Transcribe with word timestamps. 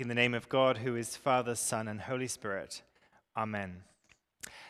In 0.00 0.08
the 0.08 0.14
name 0.14 0.32
of 0.32 0.48
God, 0.48 0.78
who 0.78 0.96
is 0.96 1.14
Father, 1.14 1.54
Son, 1.54 1.86
and 1.86 2.00
Holy 2.00 2.26
Spirit. 2.26 2.80
Amen. 3.36 3.82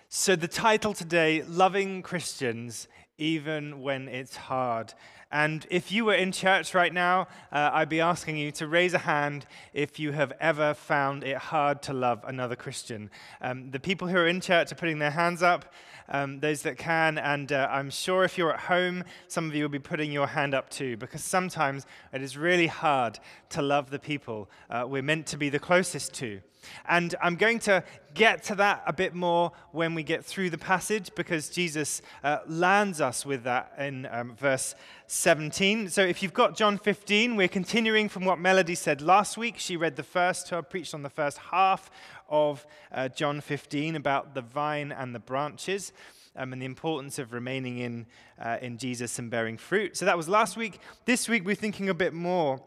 So, 0.08 0.34
the 0.34 0.48
title 0.48 0.92
today, 0.92 1.44
Loving 1.44 2.02
Christians 2.02 2.88
Even 3.16 3.80
When 3.80 4.08
It's 4.08 4.34
Hard. 4.34 4.92
And 5.32 5.66
if 5.70 5.92
you 5.92 6.04
were 6.06 6.14
in 6.14 6.32
church 6.32 6.74
right 6.74 6.92
now, 6.92 7.28
uh, 7.52 7.70
I'd 7.72 7.88
be 7.88 8.00
asking 8.00 8.36
you 8.36 8.50
to 8.52 8.66
raise 8.66 8.94
a 8.94 8.98
hand 8.98 9.46
if 9.72 9.98
you 10.00 10.12
have 10.12 10.32
ever 10.40 10.74
found 10.74 11.22
it 11.22 11.36
hard 11.36 11.82
to 11.82 11.92
love 11.92 12.24
another 12.26 12.56
Christian. 12.56 13.10
Um, 13.40 13.70
the 13.70 13.78
people 13.78 14.08
who 14.08 14.16
are 14.16 14.26
in 14.26 14.40
church 14.40 14.72
are 14.72 14.76
putting 14.76 14.98
their 14.98 15.12
hands 15.12 15.42
up, 15.42 15.72
um, 16.08 16.40
those 16.40 16.62
that 16.62 16.78
can. 16.78 17.16
And 17.16 17.52
uh, 17.52 17.68
I'm 17.70 17.90
sure 17.90 18.24
if 18.24 18.36
you're 18.36 18.52
at 18.52 18.60
home, 18.60 19.04
some 19.28 19.48
of 19.48 19.54
you 19.54 19.62
will 19.62 19.68
be 19.68 19.78
putting 19.78 20.10
your 20.10 20.26
hand 20.26 20.52
up 20.52 20.68
too, 20.68 20.96
because 20.96 21.22
sometimes 21.22 21.86
it 22.12 22.22
is 22.22 22.36
really 22.36 22.66
hard 22.66 23.20
to 23.50 23.62
love 23.62 23.90
the 23.90 23.98
people 23.98 24.50
uh, 24.68 24.84
we're 24.86 25.02
meant 25.02 25.26
to 25.26 25.36
be 25.36 25.48
the 25.48 25.58
closest 25.58 26.12
to. 26.14 26.40
And 26.88 27.14
I'm 27.22 27.36
going 27.36 27.58
to 27.60 27.84
get 28.14 28.42
to 28.44 28.54
that 28.56 28.82
a 28.86 28.92
bit 28.92 29.14
more 29.14 29.52
when 29.72 29.94
we 29.94 30.02
get 30.02 30.24
through 30.24 30.50
the 30.50 30.58
passage 30.58 31.10
because 31.14 31.48
Jesus 31.48 32.02
uh, 32.22 32.38
lands 32.46 33.00
us 33.00 33.24
with 33.24 33.44
that 33.44 33.72
in 33.78 34.06
um, 34.10 34.36
verse 34.36 34.74
17. 35.12 35.88
So 35.88 36.02
if 36.02 36.22
you've 36.22 36.32
got 36.32 36.56
John 36.56 36.78
15, 36.78 37.34
we're 37.34 37.48
continuing 37.48 38.08
from 38.08 38.24
what 38.24 38.38
Melody 38.38 38.76
said 38.76 39.02
last 39.02 39.36
week. 39.36 39.56
She 39.58 39.76
read 39.76 39.96
the 39.96 40.04
first, 40.04 40.52
I 40.52 40.60
preached 40.60 40.94
on 40.94 41.02
the 41.02 41.10
first 41.10 41.36
half 41.36 41.90
of 42.28 42.64
uh, 42.92 43.08
John 43.08 43.40
15 43.40 43.96
about 43.96 44.34
the 44.34 44.40
vine 44.40 44.92
and 44.92 45.12
the 45.12 45.18
branches. 45.18 45.92
Um, 46.36 46.52
and 46.52 46.62
the 46.62 46.66
importance 46.66 47.18
of 47.18 47.32
remaining 47.32 47.78
in, 47.78 48.06
uh, 48.40 48.58
in 48.62 48.78
Jesus 48.78 49.18
and 49.18 49.32
bearing 49.32 49.58
fruit. 49.58 49.96
So 49.96 50.04
that 50.04 50.16
was 50.16 50.28
last 50.28 50.56
week. 50.56 50.78
This 51.04 51.28
week, 51.28 51.44
we're 51.44 51.56
thinking 51.56 51.88
a 51.88 51.94
bit 51.94 52.14
more 52.14 52.62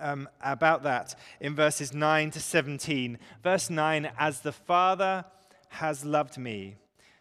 um, 0.00 0.28
about 0.42 0.82
that 0.82 1.14
in 1.40 1.54
verses 1.54 1.94
9 1.94 2.32
to 2.32 2.40
17. 2.40 3.18
Verse 3.44 3.70
9 3.70 4.10
As 4.18 4.40
the 4.40 4.50
Father 4.50 5.24
has 5.68 6.04
loved 6.04 6.38
me, 6.38 6.74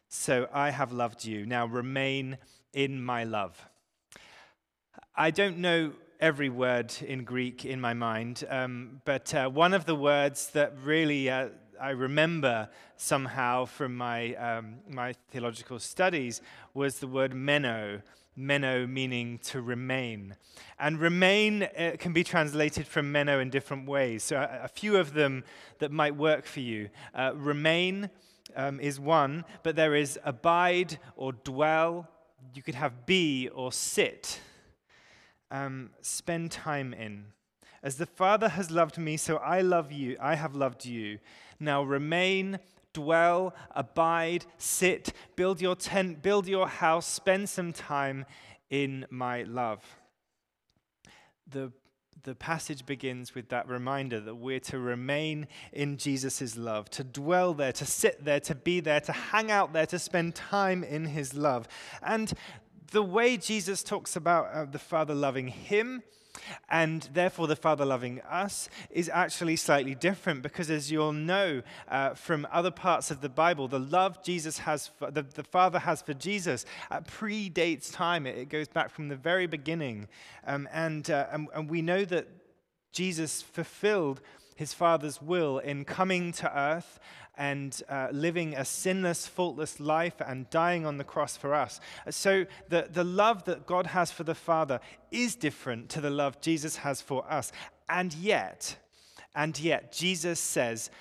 so 0.10 0.50
I 0.52 0.72
have 0.72 0.92
loved 0.92 1.26
you. 1.26 1.46
Now 1.46 1.68
remain 1.68 2.40
in 2.74 3.04
my 3.04 3.24
love. 3.24 3.68
I 5.22 5.30
don't 5.30 5.60
know 5.60 5.92
every 6.20 6.50
word 6.50 6.92
in 7.00 7.26
Greek 7.26 7.64
in 7.64 7.80
my 7.80 7.94
mind, 7.94 8.44
um, 8.50 9.02
but 9.06 9.32
uh, 9.36 9.50
one 9.50 9.76
of 9.76 9.86
the 9.86 9.94
words 9.94 10.50
that 10.54 10.74
really 10.84 11.30
uh, 11.30 11.50
I 11.80 11.92
remember 11.92 12.70
somehow 12.98 13.66
from 13.66 13.96
my, 13.96 14.34
um, 14.34 14.78
my 14.90 15.14
theological 15.30 15.78
studies 15.78 16.42
was 16.74 16.98
the 16.98 17.06
word 17.06 17.36
meno 17.36 18.02
meno 18.36 18.88
meaning 18.88 19.38
to 19.44 19.62
remain. 19.62 20.36
And 20.80 21.00
remain 21.00 21.70
uh, 21.78 21.98
can 22.00 22.14
be 22.14 22.24
translated 22.24 22.88
from 22.88 23.12
meno 23.12 23.40
in 23.40 23.52
different 23.52 23.88
ways. 23.88 24.24
So, 24.24 24.38
a, 24.38 24.62
a 24.64 24.68
few 24.68 24.98
of 24.98 25.14
them 25.14 25.44
that 25.78 25.92
might 25.92 26.16
work 26.16 26.48
for 26.48 26.62
you. 26.62 26.90
Uh, 27.14 27.34
remain 27.36 28.10
um, 28.56 28.80
is 28.80 29.00
one, 29.00 29.46
but 29.62 29.76
there 29.76 29.94
is 29.94 30.18
abide 30.24 30.98
or 31.16 31.34
dwell. 31.34 32.08
You 32.56 32.64
could 32.64 32.74
have 32.74 33.06
be 33.06 33.50
or 33.50 33.72
sit. 33.72 34.40
Um, 35.52 35.92
spend 36.02 36.50
time 36.50 36.94
in. 36.94 37.26
As 37.84 37.98
the 37.98 38.06
Father 38.06 38.50
has 38.50 38.72
loved 38.72 38.98
me, 38.98 39.18
so 39.18 39.38
I 39.38 39.62
love 39.62 39.92
you. 39.92 40.16
I 40.22 40.36
have 40.36 40.56
loved 40.56 40.86
you. 40.86 41.20
Now 41.60 41.84
remain 41.84 42.60
dwell, 42.94 43.54
abide, 43.76 44.46
sit, 44.58 45.14
build 45.36 45.62
your 45.62 45.76
tent, 45.76 46.22
build 46.22 46.48
your 46.48 46.68
house, 46.68 47.06
spend 47.06 47.50
some 47.50 47.74
time 47.74 48.26
in 48.70 49.06
my 49.10 49.44
love. 49.44 49.84
The, 51.50 51.72
the 52.24 52.36
passage 52.36 52.86
begins 52.86 53.34
with 53.36 53.50
that 53.50 53.68
reminder 53.68 54.20
that 54.20 54.36
we're 54.36 54.60
to 54.62 54.80
remain 54.80 55.48
in 55.74 55.98
Jesus' 55.98 56.56
love, 56.58 56.90
to 56.92 57.04
dwell 57.04 57.54
there, 57.54 57.74
to 57.74 57.86
sit 57.86 58.24
there, 58.24 58.40
to 58.42 58.56
be 58.56 58.80
there, 58.80 59.02
to 59.02 59.12
hang 59.12 59.52
out 59.52 59.74
there, 59.74 59.86
to 59.88 60.00
spend 60.00 60.36
time 60.36 60.84
in 60.84 61.06
his 61.06 61.34
love. 61.34 61.68
And 62.02 62.34
the 62.92 63.04
way 63.04 63.38
Jesus 63.38 63.84
talks 63.84 64.16
about 64.16 64.54
uh, 64.54 64.66
the 64.66 64.80
Father 64.80 65.16
loving 65.16 65.48
him, 65.48 66.04
and 66.70 67.08
therefore, 67.14 67.48
the 67.48 67.56
Father 67.56 67.86
loving 67.86 68.22
us 68.22 68.70
is 68.90 69.10
actually 69.10 69.56
slightly 69.56 69.96
different 69.96 70.42
because, 70.42 70.70
as 70.70 70.92
you'll 70.92 71.12
know 71.12 71.62
uh, 71.90 72.14
from 72.14 72.48
other 72.52 72.72
parts 72.72 73.12
of 73.12 73.22
the 73.22 73.30
Bible, 73.30 73.68
the 73.68 73.80
love 73.80 74.24
Jesus 74.24 74.60
has, 74.60 74.88
for, 74.88 75.12
the, 75.12 75.24
the 75.24 75.44
Father 75.44 75.80
has 75.80 76.02
for 76.02 76.14
Jesus 76.14 76.66
uh, 76.90 77.02
predates 77.02 77.92
time. 77.92 78.26
It, 78.26 78.38
it, 78.38 78.50
goes 78.50 78.68
back 78.68 78.90
from 78.90 79.10
the 79.10 79.16
very 79.16 79.48
beginning. 79.48 80.08
Um, 80.46 80.70
and, 80.72 81.10
uh, 81.10 81.28
and, 81.32 81.48
and 81.54 81.70
we 81.70 81.82
know 81.82 82.06
that 82.06 82.28
Jesus 82.92 83.42
fulfilled 83.42 84.22
his 84.56 84.74
Father's 84.74 85.22
will 85.22 85.60
in 85.60 85.86
coming 85.86 86.32
to 86.34 86.58
earth 86.58 87.00
and 87.42 87.82
uh, 87.90 88.08
living 88.12 88.54
a 88.54 88.64
sinless, 88.64 89.26
faultless 89.26 89.80
life 89.80 90.22
and 90.24 90.48
dying 90.52 90.86
on 90.86 91.00
the 91.00 91.04
cross 91.04 91.36
for 91.36 91.56
us. 91.56 91.80
So, 92.12 92.46
the, 92.70 92.88
the 92.94 93.04
love 93.04 93.46
that 93.46 93.66
God 93.66 93.88
has 93.88 94.12
for 94.12 94.24
the 94.24 94.36
Father 94.36 94.80
is 95.10 95.36
different 95.36 95.90
to 95.90 96.02
the 96.02 96.12
love 96.12 96.40
Jesus 96.40 96.76
has 96.76 97.02
for 97.02 97.26
us. 97.28 97.52
And 97.90 98.14
yet, 98.14 98.78
and 99.34 99.60
yet, 99.60 99.92
Jesus 99.92 100.40
says, 100.40 100.92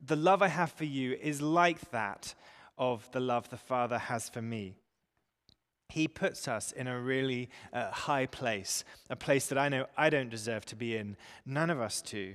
The 0.00 0.14
love 0.14 0.40
I 0.40 0.46
have 0.46 0.70
for 0.70 0.84
you 0.84 1.18
is 1.20 1.42
like 1.42 1.90
that 1.90 2.32
of 2.78 3.10
the 3.10 3.20
love 3.20 3.50
the 3.50 3.56
Father 3.56 3.98
has 3.98 4.28
for 4.28 4.40
me. 4.40 4.76
He 5.88 6.06
puts 6.06 6.46
us 6.46 6.70
in 6.70 6.86
a 6.86 7.00
really 7.00 7.50
uh, 7.72 7.90
high 7.90 8.26
place, 8.26 8.84
a 9.10 9.16
place 9.16 9.46
that 9.48 9.58
I 9.58 9.68
know 9.68 9.86
I 9.96 10.10
don't 10.10 10.30
deserve 10.30 10.64
to 10.66 10.76
be 10.76 10.96
in. 10.96 11.16
None 11.44 11.70
of 11.70 11.80
us 11.80 12.02
do. 12.02 12.34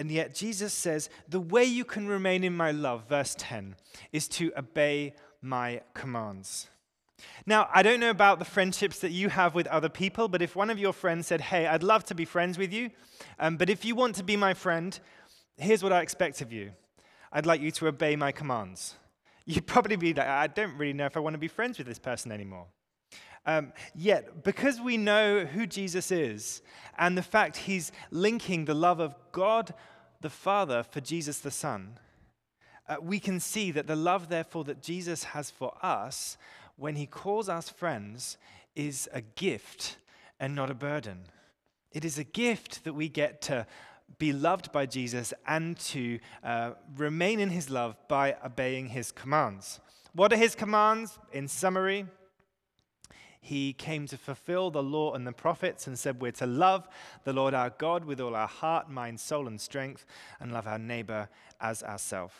And 0.00 0.10
yet, 0.10 0.34
Jesus 0.34 0.72
says, 0.72 1.10
The 1.28 1.38
way 1.38 1.62
you 1.62 1.84
can 1.84 2.08
remain 2.08 2.42
in 2.42 2.56
my 2.56 2.70
love, 2.70 3.06
verse 3.06 3.36
10, 3.38 3.76
is 4.12 4.28
to 4.28 4.50
obey 4.56 5.12
my 5.42 5.82
commands. 5.92 6.70
Now, 7.44 7.68
I 7.74 7.82
don't 7.82 8.00
know 8.00 8.08
about 8.08 8.38
the 8.38 8.46
friendships 8.46 9.00
that 9.00 9.10
you 9.10 9.28
have 9.28 9.54
with 9.54 9.66
other 9.66 9.90
people, 9.90 10.26
but 10.26 10.40
if 10.40 10.56
one 10.56 10.70
of 10.70 10.78
your 10.78 10.94
friends 10.94 11.26
said, 11.26 11.42
Hey, 11.42 11.66
I'd 11.66 11.82
love 11.82 12.04
to 12.06 12.14
be 12.14 12.24
friends 12.24 12.56
with 12.56 12.72
you, 12.72 12.88
um, 13.38 13.58
but 13.58 13.68
if 13.68 13.84
you 13.84 13.94
want 13.94 14.14
to 14.14 14.24
be 14.24 14.38
my 14.38 14.54
friend, 14.54 14.98
here's 15.58 15.82
what 15.82 15.92
I 15.92 16.00
expect 16.00 16.40
of 16.40 16.50
you 16.50 16.72
I'd 17.30 17.44
like 17.44 17.60
you 17.60 17.70
to 17.72 17.88
obey 17.88 18.16
my 18.16 18.32
commands. 18.32 18.94
You'd 19.44 19.66
probably 19.66 19.96
be 19.96 20.14
like, 20.14 20.26
I 20.26 20.46
don't 20.46 20.78
really 20.78 20.94
know 20.94 21.04
if 21.04 21.14
I 21.14 21.20
want 21.20 21.34
to 21.34 21.38
be 21.38 21.48
friends 21.48 21.76
with 21.76 21.86
this 21.86 21.98
person 21.98 22.32
anymore. 22.32 22.68
Um, 23.46 23.72
yet, 23.94 24.44
because 24.44 24.80
we 24.80 24.96
know 24.96 25.44
who 25.44 25.66
Jesus 25.66 26.10
is 26.10 26.62
and 26.98 27.16
the 27.16 27.22
fact 27.22 27.56
he's 27.56 27.90
linking 28.10 28.64
the 28.64 28.74
love 28.74 29.00
of 29.00 29.14
God 29.32 29.74
the 30.20 30.30
Father 30.30 30.82
for 30.82 31.00
Jesus 31.00 31.38
the 31.38 31.50
Son, 31.50 31.98
uh, 32.88 32.96
we 33.00 33.18
can 33.18 33.40
see 33.40 33.70
that 33.70 33.86
the 33.86 33.96
love, 33.96 34.28
therefore, 34.28 34.64
that 34.64 34.82
Jesus 34.82 35.24
has 35.24 35.50
for 35.50 35.72
us 35.82 36.36
when 36.76 36.96
he 36.96 37.06
calls 37.06 37.48
us 37.48 37.70
friends 37.70 38.36
is 38.74 39.08
a 39.12 39.20
gift 39.20 39.96
and 40.38 40.54
not 40.54 40.70
a 40.70 40.74
burden. 40.74 41.20
It 41.92 42.04
is 42.04 42.18
a 42.18 42.24
gift 42.24 42.84
that 42.84 42.94
we 42.94 43.08
get 43.08 43.42
to 43.42 43.66
be 44.18 44.32
loved 44.32 44.72
by 44.72 44.86
Jesus 44.86 45.32
and 45.46 45.78
to 45.78 46.18
uh, 46.42 46.72
remain 46.96 47.40
in 47.40 47.50
his 47.50 47.70
love 47.70 47.96
by 48.08 48.36
obeying 48.44 48.88
his 48.88 49.12
commands. 49.12 49.80
What 50.12 50.32
are 50.32 50.36
his 50.36 50.54
commands? 50.54 51.18
In 51.32 51.48
summary, 51.48 52.06
he 53.40 53.72
came 53.72 54.06
to 54.06 54.18
fulfill 54.18 54.70
the 54.70 54.82
law 54.82 55.14
and 55.14 55.26
the 55.26 55.32
prophets 55.32 55.86
and 55.86 55.98
said 55.98 56.20
we're 56.20 56.32
to 56.32 56.46
love 56.46 56.86
the 57.24 57.32
Lord 57.32 57.54
our 57.54 57.70
God 57.70 58.04
with 58.04 58.20
all 58.20 58.36
our 58.36 58.46
heart, 58.46 58.90
mind, 58.90 59.18
soul, 59.18 59.46
and 59.46 59.60
strength, 59.60 60.04
and 60.40 60.52
love 60.52 60.66
our 60.66 60.78
neighbor 60.78 61.28
as 61.60 61.82
ourselves. 61.82 62.34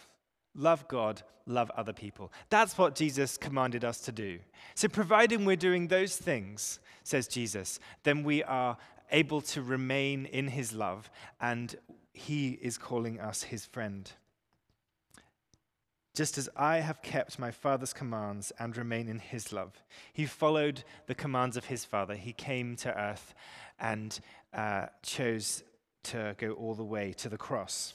Love 0.54 0.86
God, 0.88 1.22
love 1.46 1.70
other 1.76 1.92
people. 1.92 2.32
That's 2.50 2.76
what 2.76 2.94
Jesus 2.94 3.38
commanded 3.38 3.84
us 3.84 4.00
to 4.02 4.12
do. 4.12 4.40
So, 4.74 4.88
providing 4.88 5.44
we're 5.44 5.56
doing 5.56 5.88
those 5.88 6.16
things, 6.16 6.80
says 7.02 7.28
Jesus, 7.28 7.80
then 8.02 8.22
we 8.22 8.42
are 8.42 8.76
able 9.10 9.40
to 9.40 9.62
remain 9.62 10.26
in 10.26 10.48
his 10.48 10.72
love, 10.72 11.10
and 11.40 11.74
he 12.12 12.58
is 12.60 12.76
calling 12.76 13.20
us 13.20 13.44
his 13.44 13.64
friend. 13.64 14.10
Just 16.14 16.38
as 16.38 16.48
I 16.56 16.78
have 16.78 17.02
kept 17.02 17.38
my 17.38 17.50
Father's 17.50 17.92
commands 17.92 18.52
and 18.58 18.76
remain 18.76 19.08
in 19.08 19.20
his 19.20 19.52
love. 19.52 19.82
He 20.12 20.26
followed 20.26 20.82
the 21.06 21.14
commands 21.14 21.56
of 21.56 21.66
his 21.66 21.84
Father. 21.84 22.14
He 22.14 22.32
came 22.32 22.76
to 22.76 22.98
earth 22.98 23.34
and 23.78 24.18
uh, 24.52 24.86
chose 25.02 25.62
to 26.04 26.34
go 26.38 26.52
all 26.52 26.74
the 26.74 26.84
way 26.84 27.12
to 27.14 27.28
the 27.28 27.38
cross. 27.38 27.94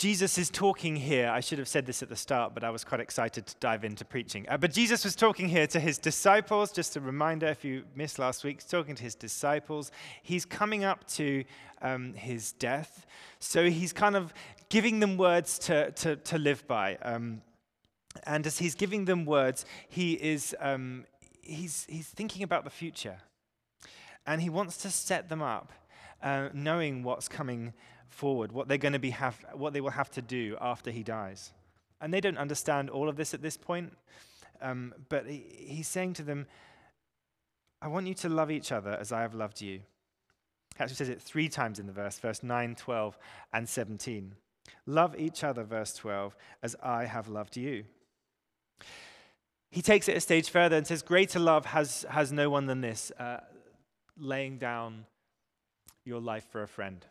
Jesus 0.00 0.38
is 0.38 0.48
talking 0.48 0.96
here. 0.96 1.28
I 1.28 1.40
should 1.40 1.58
have 1.58 1.68
said 1.68 1.84
this 1.84 2.02
at 2.02 2.08
the 2.08 2.16
start, 2.16 2.54
but 2.54 2.64
I 2.64 2.70
was 2.70 2.84
quite 2.84 3.02
excited 3.02 3.46
to 3.46 3.54
dive 3.60 3.84
into 3.84 4.02
preaching. 4.02 4.46
Uh, 4.48 4.56
but 4.56 4.72
Jesus 4.72 5.04
was 5.04 5.14
talking 5.14 5.46
here 5.46 5.66
to 5.66 5.78
his 5.78 5.98
disciples. 5.98 6.72
Just 6.72 6.96
a 6.96 7.00
reminder 7.02 7.48
if 7.48 7.66
you 7.66 7.82
missed 7.94 8.18
last 8.18 8.42
week, 8.42 8.66
talking 8.66 8.94
to 8.94 9.02
his 9.02 9.14
disciples. 9.14 9.92
He's 10.22 10.46
coming 10.46 10.84
up 10.84 11.06
to 11.08 11.44
um, 11.82 12.14
his 12.14 12.52
death. 12.52 13.04
So 13.40 13.68
he's 13.68 13.92
kind 13.92 14.16
of 14.16 14.32
giving 14.70 15.00
them 15.00 15.18
words 15.18 15.58
to, 15.58 15.90
to, 15.92 16.16
to 16.16 16.38
live 16.38 16.66
by. 16.66 16.96
Um, 17.02 17.42
and 18.24 18.46
as 18.46 18.58
he's 18.58 18.74
giving 18.74 19.04
them 19.04 19.26
words, 19.26 19.66
he 19.88 20.14
is 20.14 20.56
um, 20.60 21.04
he's, 21.42 21.86
he's 21.88 22.08
thinking 22.08 22.42
about 22.42 22.64
the 22.64 22.70
future. 22.70 23.18
And 24.26 24.40
he 24.40 24.48
wants 24.48 24.78
to 24.78 24.90
set 24.90 25.28
them 25.28 25.42
up 25.42 25.72
uh, 26.22 26.48
knowing 26.52 27.02
what's 27.02 27.28
coming 27.28 27.72
forward, 28.08 28.52
what 28.52 28.68
they're 28.68 28.78
going 28.78 28.92
to 28.92 28.98
be 28.98 29.10
have, 29.10 29.44
what 29.54 29.72
they 29.72 29.80
will 29.80 29.90
have 29.90 30.10
to 30.12 30.22
do 30.22 30.56
after 30.60 30.90
he 30.90 31.02
dies. 31.02 31.52
And 32.00 32.12
they 32.12 32.20
don't 32.20 32.38
understand 32.38 32.90
all 32.90 33.08
of 33.08 33.16
this 33.16 33.34
at 33.34 33.42
this 33.42 33.56
point, 33.56 33.96
um, 34.60 34.94
but 35.08 35.26
he, 35.26 35.44
he's 35.56 35.88
saying 35.88 36.14
to 36.14 36.22
them, 36.22 36.46
I 37.82 37.88
want 37.88 38.06
you 38.06 38.14
to 38.14 38.28
love 38.28 38.50
each 38.50 38.72
other 38.72 38.90
as 38.90 39.10
I 39.10 39.22
have 39.22 39.34
loved 39.34 39.60
you. 39.60 39.80
He 40.76 40.82
actually 40.82 40.96
says 40.96 41.08
it 41.08 41.20
three 41.20 41.48
times 41.48 41.78
in 41.78 41.86
the 41.86 41.92
verse, 41.92 42.18
verse 42.18 42.42
9, 42.42 42.74
12, 42.74 43.18
and 43.52 43.68
17. 43.68 44.34
Love 44.86 45.18
each 45.18 45.44
other, 45.44 45.62
verse 45.62 45.94
12, 45.94 46.36
as 46.62 46.76
I 46.82 47.04
have 47.04 47.28
loved 47.28 47.56
you. 47.56 47.84
He 49.70 49.82
takes 49.82 50.08
it 50.08 50.16
a 50.16 50.20
stage 50.20 50.50
further 50.50 50.76
and 50.76 50.86
says, 50.86 51.02
Greater 51.02 51.38
love 51.38 51.66
has, 51.66 52.04
has 52.10 52.32
no 52.32 52.50
one 52.50 52.66
than 52.66 52.80
this, 52.80 53.12
uh, 53.18 53.40
laying 54.18 54.58
down 54.58 55.06
your 56.04 56.20
life 56.20 56.44
for 56.50 56.62
a 56.62 56.68
friend. 56.68 57.04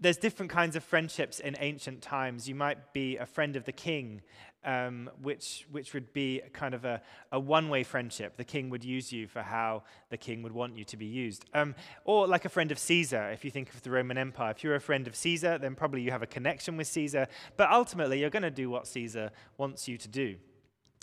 There's 0.00 0.16
different 0.16 0.50
kinds 0.50 0.76
of 0.76 0.84
friendships 0.84 1.40
in 1.40 1.56
ancient 1.60 2.00
times. 2.00 2.48
You 2.48 2.54
might 2.54 2.94
be 2.94 3.18
a 3.18 3.26
friend 3.26 3.54
of 3.54 3.64
the 3.64 3.72
king, 3.72 4.22
um, 4.64 5.10
which, 5.20 5.66
which 5.70 5.92
would 5.92 6.12
be 6.12 6.40
kind 6.52 6.74
of 6.74 6.84
a, 6.86 7.02
a 7.32 7.38
one 7.38 7.68
way 7.68 7.82
friendship. 7.82 8.38
The 8.38 8.44
king 8.44 8.70
would 8.70 8.84
use 8.84 9.12
you 9.12 9.26
for 9.26 9.42
how 9.42 9.82
the 10.08 10.16
king 10.16 10.42
would 10.42 10.52
want 10.52 10.76
you 10.76 10.84
to 10.84 10.96
be 10.96 11.06
used. 11.06 11.44
Um, 11.52 11.74
or 12.04 12.26
like 12.26 12.46
a 12.46 12.48
friend 12.48 12.72
of 12.72 12.78
Caesar, 12.78 13.30
if 13.30 13.44
you 13.44 13.50
think 13.50 13.74
of 13.74 13.82
the 13.82 13.90
Roman 13.90 14.16
Empire. 14.16 14.52
If 14.52 14.64
you're 14.64 14.74
a 14.74 14.80
friend 14.80 15.06
of 15.06 15.14
Caesar, 15.14 15.58
then 15.58 15.74
probably 15.74 16.00
you 16.00 16.10
have 16.10 16.22
a 16.22 16.26
connection 16.26 16.78
with 16.78 16.86
Caesar, 16.86 17.28
but 17.58 17.70
ultimately 17.70 18.20
you're 18.20 18.30
going 18.30 18.42
to 18.42 18.50
do 18.50 18.70
what 18.70 18.86
Caesar 18.86 19.30
wants 19.58 19.86
you 19.86 19.98
to 19.98 20.08
do. 20.08 20.36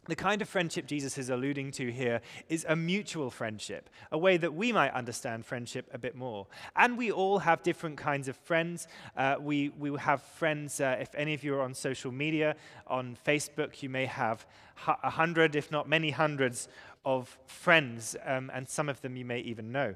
The 0.08 0.16
kind 0.16 0.42
of 0.42 0.48
friendship 0.48 0.88
Jesus 0.88 1.18
is 1.18 1.30
alluding 1.30 1.72
to 1.74 1.92
here 1.92 2.22
is 2.48 2.66
a 2.68 2.76
mutual 2.76 3.30
friendship, 3.30 3.90
a 4.12 4.18
way 4.18 4.38
that 4.38 4.54
we 4.54 4.72
might 4.72 4.94
understand 4.94 5.46
friendship 5.46 5.90
a 5.94 5.98
bit 5.98 6.16
more. 6.16 6.48
And 6.76 6.98
we 6.98 7.12
all 7.12 7.40
have 7.40 7.62
different 7.62 7.98
kinds 7.98 8.28
of 8.28 8.38
friends. 8.38 8.88
Uh, 9.16 9.36
we, 9.40 9.70
we 9.78 9.98
have 10.00 10.22
friends, 10.22 10.80
uh, 10.80 10.98
if 11.00 11.14
any 11.16 11.34
of 11.34 11.44
you 11.44 11.56
are 11.56 11.62
on 11.62 11.74
social 11.74 12.12
media, 12.12 12.56
on 12.88 13.18
Facebook, 13.26 13.84
you 13.84 13.90
may 13.90 14.06
have 14.06 14.46
a 14.88 15.10
hundred, 15.10 15.56
if 15.56 15.72
not 15.72 15.90
many 15.90 16.12
hundreds, 16.12 16.70
of 17.08 17.38
friends, 17.46 18.18
um, 18.26 18.52
and 18.54 18.68
some 18.68 18.90
of 18.90 19.02
them 19.02 19.16
you 19.16 19.24
may 19.24 19.40
even 19.40 19.72
know. 19.72 19.96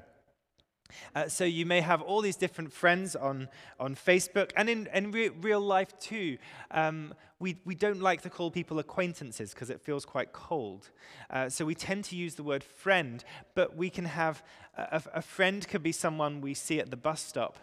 Uh, 1.14 1.28
so 1.28 1.44
you 1.44 1.66
may 1.66 1.80
have 1.80 2.00
all 2.02 2.20
these 2.20 2.36
different 2.36 2.72
friends 2.72 3.16
on, 3.16 3.48
on 3.78 3.94
Facebook 3.94 4.50
and 4.56 4.68
in, 4.68 4.88
in 4.94 5.10
re- 5.10 5.28
real 5.28 5.60
life 5.60 5.98
too. 5.98 6.38
Um, 6.70 7.14
we, 7.38 7.58
we 7.64 7.74
don't 7.74 8.00
like 8.00 8.22
to 8.22 8.30
call 8.30 8.50
people 8.50 8.78
acquaintances 8.78 9.52
because 9.52 9.68
it 9.68 9.80
feels 9.80 10.04
quite 10.04 10.32
cold. 10.32 10.90
Uh, 11.28 11.48
so 11.48 11.64
we 11.64 11.74
tend 11.74 12.04
to 12.04 12.16
use 12.16 12.36
the 12.36 12.42
word 12.44 12.62
friend, 12.62 13.24
but 13.54 13.76
we 13.76 13.90
can 13.90 14.04
have 14.04 14.42
a, 14.76 15.02
a 15.14 15.22
friend 15.22 15.66
could 15.68 15.82
be 15.82 15.92
someone 15.92 16.40
we 16.40 16.54
see 16.54 16.78
at 16.78 16.90
the 16.90 16.96
bus 16.96 17.20
stop 17.20 17.58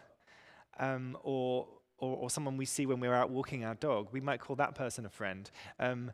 um, 0.80 1.18
or, 1.24 1.68
or, 1.98 2.18
or, 2.18 2.30
someone 2.30 2.58
we 2.58 2.66
see 2.66 2.86
when 2.86 3.00
we're 3.00 3.14
out 3.14 3.30
walking 3.30 3.66
our 3.66 3.76
dog. 3.76 4.08
We 4.12 4.22
might 4.22 4.40
call 4.40 4.56
that 4.58 4.76
person 4.76 5.06
a 5.06 5.10
friend. 5.10 5.50
Um, 5.80 6.12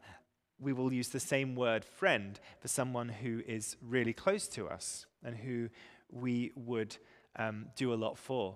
we 0.59 0.73
will 0.73 0.91
use 0.93 1.09
the 1.09 1.19
same 1.19 1.55
word 1.55 1.83
friend 1.83 2.39
for 2.59 2.67
someone 2.67 3.09
who 3.09 3.41
is 3.45 3.75
really 3.81 4.13
close 4.13 4.47
to 4.49 4.67
us 4.67 5.05
and 5.23 5.35
who 5.35 5.69
we 6.11 6.51
would 6.55 6.97
um, 7.35 7.67
do 7.75 7.93
a 7.93 7.95
lot 7.95 8.17
for. 8.17 8.55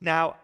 Now, 0.00 0.36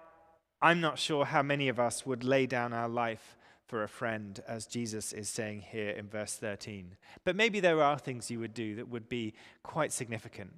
I'm 0.61 0.81
not 0.81 0.99
sure 0.99 1.25
how 1.25 1.43
many 1.43 1.69
of 1.69 1.79
us 1.79 2.05
would 2.05 2.25
lay 2.25 2.46
down 2.46 2.73
our 2.73 2.88
life 2.88 3.37
for 3.67 3.82
a 3.82 3.88
friend, 3.88 4.40
as 4.49 4.67
Jesus 4.67 5.12
is 5.12 5.29
saying 5.29 5.61
here 5.61 5.90
in 5.90 6.08
verse 6.08 6.35
13. 6.37 6.96
But 7.25 7.37
maybe 7.37 7.61
there 7.61 7.82
are 7.82 7.99
things 7.99 8.31
you 8.31 8.40
would 8.40 8.55
do 8.55 8.75
that 8.76 8.88
would 8.88 9.08
be 9.08 9.35
quite 9.62 9.93
significant. 9.93 10.55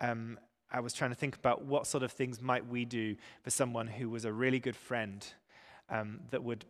Um, 0.00 0.38
I 0.70 0.80
was 0.80 0.92
trying 0.92 1.10
to 1.10 1.16
think 1.16 1.34
about 1.34 1.64
what 1.64 1.86
sort 1.86 2.02
of 2.02 2.12
things 2.12 2.42
might 2.42 2.66
we 2.66 2.84
do 2.84 3.16
for 3.42 3.50
someone 3.50 3.86
who 3.86 4.10
was 4.10 4.24
a 4.24 4.32
really 4.32 4.58
good 4.58 4.76
friend 4.76 5.26
um, 5.88 6.20
that 6.30 6.42
would 6.42 6.66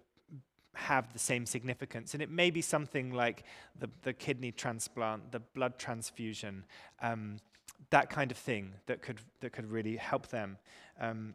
have 0.74 1.12
the 1.12 1.18
same 1.18 1.46
significance. 1.46 2.14
And 2.14 2.22
it 2.22 2.30
may 2.30 2.50
be 2.50 2.62
something 2.62 3.12
like 3.12 3.44
the, 3.78 3.90
the 4.02 4.12
kidney 4.12 4.52
transplant, 4.52 5.32
the 5.32 5.40
blood 5.40 5.78
transfusion, 5.78 6.64
um, 7.00 7.38
that 7.92 8.08
kind 8.08 8.30
of 8.30 8.38
thing 8.38 8.72
that 8.86 9.02
could, 9.02 9.20
that 9.40 9.52
could 9.52 9.70
really 9.70 9.96
help 9.96 10.28
them. 10.28 10.56
Um, 10.98 11.34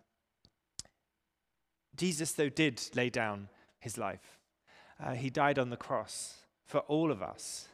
Jesus, 1.95 2.31
though, 2.33 2.49
did 2.49 2.81
lay 2.95 3.09
down 3.11 3.49
his 3.79 3.97
life. 3.97 4.39
Uh, 5.03 5.13
he 5.13 5.29
died 5.29 5.59
on 5.59 5.69
the 5.69 5.77
cross 5.77 6.39
for 6.65 6.79
all 6.79 7.11
of 7.11 7.21
us. 7.21 7.67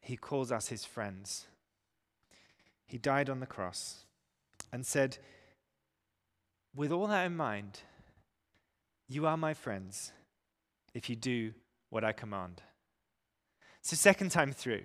He 0.00 0.16
calls 0.16 0.50
us 0.50 0.68
his 0.68 0.84
friends. 0.84 1.46
He 2.84 2.98
died 2.98 3.30
on 3.30 3.38
the 3.38 3.46
cross 3.46 4.04
and 4.72 4.84
said, 4.84 5.18
With 6.74 6.90
all 6.90 7.06
that 7.06 7.26
in 7.26 7.36
mind, 7.36 7.80
you 9.08 9.24
are 9.26 9.36
my 9.36 9.54
friends 9.54 10.12
if 10.94 11.08
you 11.08 11.14
do 11.14 11.52
what 11.90 12.02
I 12.02 12.10
command. 12.10 12.62
So, 13.82 13.94
second 13.94 14.30
time 14.30 14.52
through, 14.52 14.82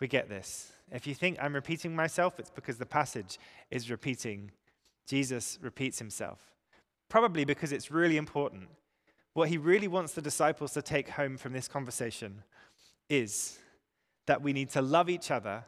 we 0.00 0.08
get 0.08 0.30
this. 0.30 0.73
If 0.92 1.06
you 1.06 1.14
think 1.14 1.38
I'm 1.40 1.54
repeating 1.54 1.94
myself, 1.94 2.38
it's 2.38 2.50
because 2.50 2.78
the 2.78 2.86
passage 2.86 3.38
is 3.70 3.90
repeating. 3.90 4.50
Jesus 5.06 5.58
repeats 5.62 5.98
himself. 5.98 6.40
Probably 7.08 7.44
because 7.44 7.72
it's 7.72 7.90
really 7.90 8.16
important. 8.16 8.68
What 9.32 9.48
he 9.48 9.58
really 9.58 9.88
wants 9.88 10.12
the 10.12 10.22
disciples 10.22 10.72
to 10.72 10.82
take 10.82 11.10
home 11.10 11.36
from 11.36 11.52
this 11.52 11.68
conversation 11.68 12.42
is 13.08 13.58
that 14.26 14.42
we 14.42 14.52
need 14.52 14.70
to 14.70 14.82
love 14.82 15.10
each 15.10 15.30
other 15.30 15.64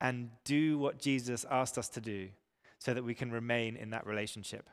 and 0.00 0.30
do 0.44 0.78
what 0.78 0.98
Jesus 0.98 1.44
asked 1.50 1.78
us 1.78 1.88
to 1.90 2.00
do 2.00 2.28
so 2.78 2.94
that 2.94 3.04
we 3.04 3.14
can 3.14 3.30
remain 3.30 3.76
in 3.76 3.90
that 3.90 4.06
relationship. 4.06 4.68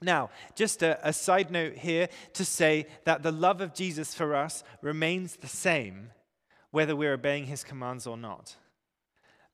Now, 0.00 0.30
just 0.54 0.82
a, 0.82 0.98
a, 1.06 1.12
side 1.12 1.50
note 1.50 1.74
here 1.74 2.08
to 2.34 2.44
say 2.44 2.86
that 3.04 3.22
the 3.22 3.30
love 3.30 3.60
of 3.60 3.74
Jesus 3.74 4.14
for 4.14 4.34
us 4.34 4.64
remains 4.80 5.36
the 5.36 5.46
same 5.46 6.10
whether 6.72 6.96
we're 6.96 7.12
obeying 7.12 7.46
his 7.46 7.62
commands 7.62 8.06
or 8.06 8.16
not. 8.16 8.56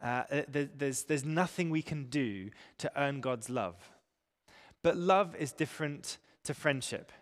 Uh, 0.02 0.22
uh 0.30 0.42
there's, 0.48 1.02
there's 1.04 1.24
nothing 1.24 1.68
we 1.68 1.82
can 1.82 2.04
do 2.04 2.48
to 2.78 2.90
earn 2.96 3.20
God's 3.20 3.50
love. 3.50 3.76
But 4.82 4.96
love 4.96 5.36
is 5.36 5.52
different 5.52 6.16
to 6.44 6.54
friendship. 6.54 7.12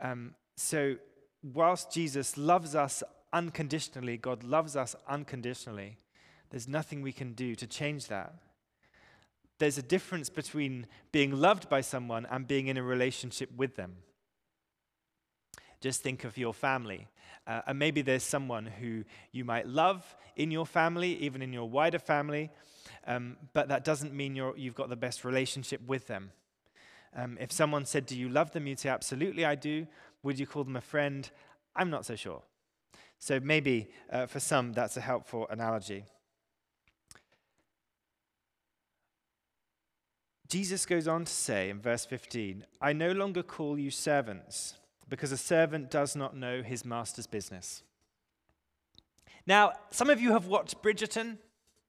Um, 0.00 0.34
so, 0.56 0.96
whilst 1.42 1.92
Jesus 1.92 2.36
loves 2.36 2.74
us 2.74 3.02
unconditionally, 3.32 4.16
God 4.16 4.42
loves 4.42 4.76
us 4.76 4.96
unconditionally, 5.08 5.98
there's 6.50 6.66
nothing 6.66 7.02
we 7.02 7.12
can 7.12 7.32
do 7.32 7.54
to 7.54 7.66
change 7.66 8.08
that. 8.08 8.34
There's 9.58 9.78
a 9.78 9.82
difference 9.82 10.30
between 10.30 10.86
being 11.12 11.32
loved 11.32 11.68
by 11.68 11.82
someone 11.82 12.26
and 12.30 12.48
being 12.48 12.66
in 12.66 12.76
a 12.76 12.82
relationship 12.82 13.50
with 13.54 13.76
them. 13.76 13.96
Just 15.80 16.02
think 16.02 16.24
of 16.24 16.36
your 16.36 16.52
family. 16.52 17.08
Uh, 17.50 17.62
and 17.66 17.80
maybe 17.80 18.00
there's 18.00 18.22
someone 18.22 18.64
who 18.64 19.02
you 19.32 19.44
might 19.44 19.66
love 19.66 20.16
in 20.36 20.52
your 20.52 20.64
family, 20.64 21.16
even 21.16 21.42
in 21.42 21.52
your 21.52 21.68
wider 21.68 21.98
family, 21.98 22.48
um, 23.08 23.36
but 23.54 23.66
that 23.66 23.84
doesn't 23.84 24.14
mean 24.14 24.36
you 24.36 24.54
have 24.56 24.74
got 24.76 24.88
the 24.88 24.94
best 24.94 25.24
relationship 25.24 25.80
with 25.84 26.06
them. 26.06 26.30
Um, 27.16 27.36
if 27.40 27.50
someone 27.50 27.86
said, 27.86 28.06
Do 28.06 28.16
you 28.16 28.28
love 28.28 28.52
them? 28.52 28.68
You'd 28.68 28.78
say, 28.78 28.88
Absolutely, 28.88 29.44
I 29.44 29.56
do. 29.56 29.88
Would 30.22 30.38
you 30.38 30.46
call 30.46 30.62
them 30.62 30.76
a 30.76 30.80
friend? 30.80 31.28
I'm 31.74 31.90
not 31.90 32.06
so 32.06 32.14
sure. 32.14 32.42
So 33.18 33.40
maybe 33.40 33.90
uh, 34.12 34.26
for 34.26 34.38
some, 34.38 34.72
that's 34.72 34.96
a 34.96 35.00
helpful 35.00 35.48
analogy. 35.50 36.04
Jesus 40.46 40.86
goes 40.86 41.08
on 41.08 41.24
to 41.24 41.32
say 41.32 41.68
in 41.68 41.80
verse 41.80 42.04
15, 42.04 42.64
I 42.80 42.92
no 42.92 43.10
longer 43.10 43.42
call 43.42 43.76
you 43.76 43.90
servants 43.90 44.74
because 45.10 45.32
a 45.32 45.36
servant 45.36 45.90
does 45.90 46.16
not 46.16 46.34
know 46.36 46.62
his 46.62 46.84
master's 46.84 47.26
business. 47.26 47.82
Now, 49.46 49.72
some 49.90 50.08
of 50.08 50.20
you 50.20 50.32
have 50.32 50.46
watched 50.46 50.82
Bridgerton. 50.82 51.36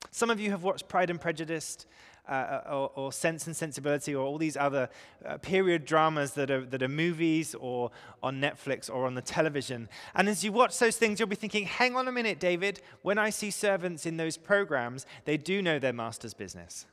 Some 0.10 0.30
of 0.30 0.40
you 0.40 0.50
have 0.50 0.64
watched 0.64 0.90
Pride 0.90 1.10
and 1.10 1.22
Prejudice. 1.22 1.86
Uh, 2.30 2.62
or, 2.70 2.92
or, 2.96 3.12
Sense 3.12 3.48
and 3.48 3.56
Sensibility, 3.56 4.14
or 4.14 4.24
all 4.24 4.38
these 4.38 4.56
other 4.56 4.90
uh, 5.26 5.38
period 5.40 5.86
dramas 5.86 6.34
that 6.34 6.52
are, 6.52 6.64
that 6.68 6.84
are 6.84 6.88
movies 6.88 7.56
or 7.56 7.90
on 8.22 8.40
Netflix 8.40 8.92
or 8.92 9.08
on 9.08 9.16
the 9.16 9.24
television. 9.24 9.90
And 10.14 10.30
as 10.30 10.44
you 10.44 10.52
watch 10.52 10.78
those 10.78 10.98
things, 10.98 11.20
you'll 11.20 11.28
be 11.28 11.36
thinking, 11.36 11.66
hang 11.66 11.96
on 11.96 12.08
a 12.08 12.12
minute, 12.12 12.40
David, 12.40 12.80
when 13.02 13.18
I 13.18 13.32
see 13.32 13.50
servants 13.50 14.06
in 14.06 14.18
those 14.18 14.38
programs, 14.38 15.08
they 15.26 15.36
do 15.36 15.64
know 15.64 15.80
their 15.80 15.94
master's 15.94 16.36
business. 16.36 16.86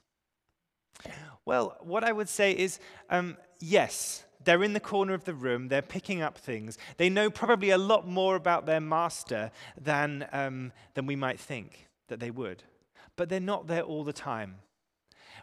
Well, 1.44 1.76
what 1.80 2.04
I 2.04 2.12
would 2.12 2.30
say 2.30 2.52
is 2.52 2.80
um, 3.11 3.37
yes, 3.61 4.25
they're 4.45 4.62
in 4.62 4.73
the 4.73 4.80
corner 4.80 5.14
of 5.14 5.25
the 5.25 5.35
room, 5.35 5.68
they're 5.68 5.83
picking 5.83 6.23
up 6.23 6.38
things. 6.38 6.78
They 6.97 7.11
know 7.11 7.30
probably 7.30 7.71
a 7.71 7.78
lot 7.78 8.07
more 8.07 8.37
about 8.37 8.66
their 8.66 8.80
master 8.80 9.50
than, 9.80 10.26
um, 10.33 10.73
than 10.95 11.07
we 11.07 11.16
might 11.16 11.40
think 11.40 11.88
that 12.09 12.21
they 12.21 12.30
would. 12.30 12.62
But 13.16 13.28
they're 13.28 13.40
not 13.40 13.66
there 13.66 13.83
all 13.83 14.04
the 14.04 14.12
time. 14.12 14.57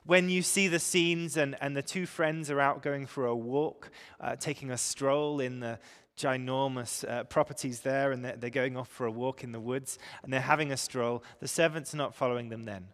When 0.05 0.29
you 0.29 0.43
see 0.43 0.67
the 0.67 0.79
scenes 0.79 1.35
and, 1.35 1.55
and 1.61 1.75
the 1.75 1.81
two 1.81 2.05
friends 2.05 2.51
are 2.51 2.59
out 2.59 2.83
going 2.83 3.07
for 3.07 3.25
a 3.25 3.35
walk, 3.35 3.89
uh, 4.19 4.35
taking 4.35 4.71
a 4.71 4.77
stroll 4.77 5.39
in 5.39 5.59
the 5.59 5.79
ginormous 6.17 7.07
uh, 7.09 7.23
properties 7.25 7.81
there, 7.81 8.11
and 8.11 8.23
they're, 8.23 8.35
they're 8.37 8.49
going 8.49 8.77
off 8.77 8.87
for 8.87 9.05
a 9.05 9.11
walk 9.11 9.43
in 9.43 9.51
the 9.51 9.59
woods, 9.59 9.97
and 10.23 10.31
they're 10.31 10.39
having 10.39 10.71
a 10.71 10.77
stroll, 10.77 11.23
the 11.39 11.47
servants 11.47 11.93
are 11.93 11.97
not 11.97 12.15
following 12.15 12.49
them 12.49 12.65
then. 12.65 12.87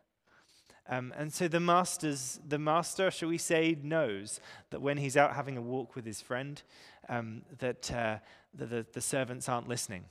Um, 0.90 1.14
and 1.16 1.32
so 1.32 1.48
the 1.48 1.60
master's, 1.60 2.40
the 2.48 2.60
master, 2.60 3.12
shall 3.12 3.30
we 3.30 3.38
say, 3.38 3.78
knows 3.82 4.40
that 4.72 4.82
when 4.82 4.98
he's 4.98 5.16
out 5.16 5.36
having 5.36 5.58
a 5.58 5.62
walk 5.62 5.96
with 5.96 6.06
his 6.06 6.22
friend, 6.22 6.62
um, 7.08 7.44
that, 7.60 7.92
uh, 7.92 8.18
the, 8.54 8.66
the, 8.66 8.86
the, 8.94 9.02
servants 9.02 9.48
aren't 9.48 9.68
listening. 9.68 10.06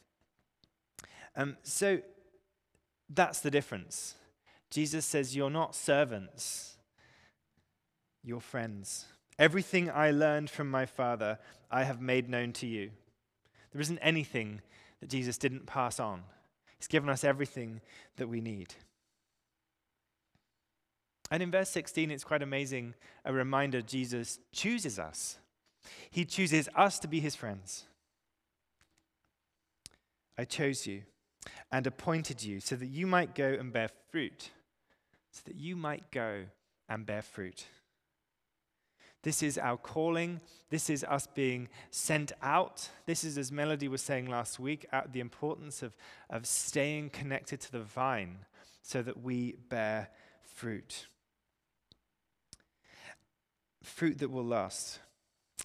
Um, 1.36 1.56
so 1.62 2.00
that's 3.08 3.40
the 3.40 3.50
difference. 3.50 4.14
Jesus 4.70 5.04
says, 5.04 5.36
You're 5.36 5.50
not 5.50 5.74
servants, 5.74 6.76
you're 8.22 8.40
friends. 8.40 9.06
Everything 9.38 9.90
I 9.90 10.10
learned 10.10 10.50
from 10.50 10.70
my 10.70 10.86
Father, 10.86 11.38
I 11.70 11.84
have 11.84 12.00
made 12.00 12.28
known 12.28 12.52
to 12.54 12.66
you. 12.66 12.90
There 13.72 13.80
isn't 13.80 13.98
anything 13.98 14.60
that 15.00 15.08
Jesus 15.08 15.38
didn't 15.38 15.66
pass 15.66 15.98
on. 15.98 16.22
He's 16.78 16.88
given 16.88 17.08
us 17.08 17.24
everything 17.24 17.80
that 18.16 18.28
we 18.28 18.40
need. 18.40 18.74
And 21.30 21.42
in 21.42 21.50
verse 21.50 21.70
16, 21.70 22.10
it's 22.10 22.24
quite 22.24 22.42
amazing 22.42 22.94
a 23.24 23.32
reminder 23.32 23.82
Jesus 23.82 24.40
chooses 24.52 24.98
us. 24.98 25.38
He 26.10 26.24
chooses 26.24 26.68
us 26.74 26.98
to 26.98 27.08
be 27.08 27.20
his 27.20 27.36
friends. 27.36 27.84
I 30.36 30.44
chose 30.44 30.86
you 30.86 31.02
and 31.70 31.86
appointed 31.86 32.42
you 32.42 32.60
so 32.60 32.74
that 32.76 32.86
you 32.86 33.06
might 33.06 33.34
go 33.34 33.56
and 33.58 33.72
bear 33.72 33.90
fruit. 34.10 34.50
So 35.30 35.42
that 35.46 35.56
you 35.56 35.76
might 35.76 36.10
go 36.10 36.46
and 36.88 37.06
bear 37.06 37.22
fruit. 37.22 37.66
This 39.22 39.42
is 39.42 39.58
our 39.58 39.76
calling. 39.76 40.40
This 40.70 40.90
is 40.90 41.04
us 41.04 41.28
being 41.28 41.68
sent 41.90 42.32
out. 42.42 42.88
This 43.06 43.22
is, 43.22 43.38
as 43.38 43.52
Melody 43.52 43.86
was 43.86 44.02
saying 44.02 44.26
last 44.26 44.58
week, 44.58 44.86
the 45.12 45.20
importance 45.20 45.82
of, 45.82 45.94
of 46.28 46.46
staying 46.46 47.10
connected 47.10 47.60
to 47.60 47.72
the 47.72 47.82
vine 47.82 48.38
so 48.82 49.02
that 49.02 49.22
we 49.22 49.56
bear 49.68 50.08
fruit 50.42 51.06
fruit 53.82 54.18
that 54.18 54.30
will 54.30 54.44
last. 54.44 55.00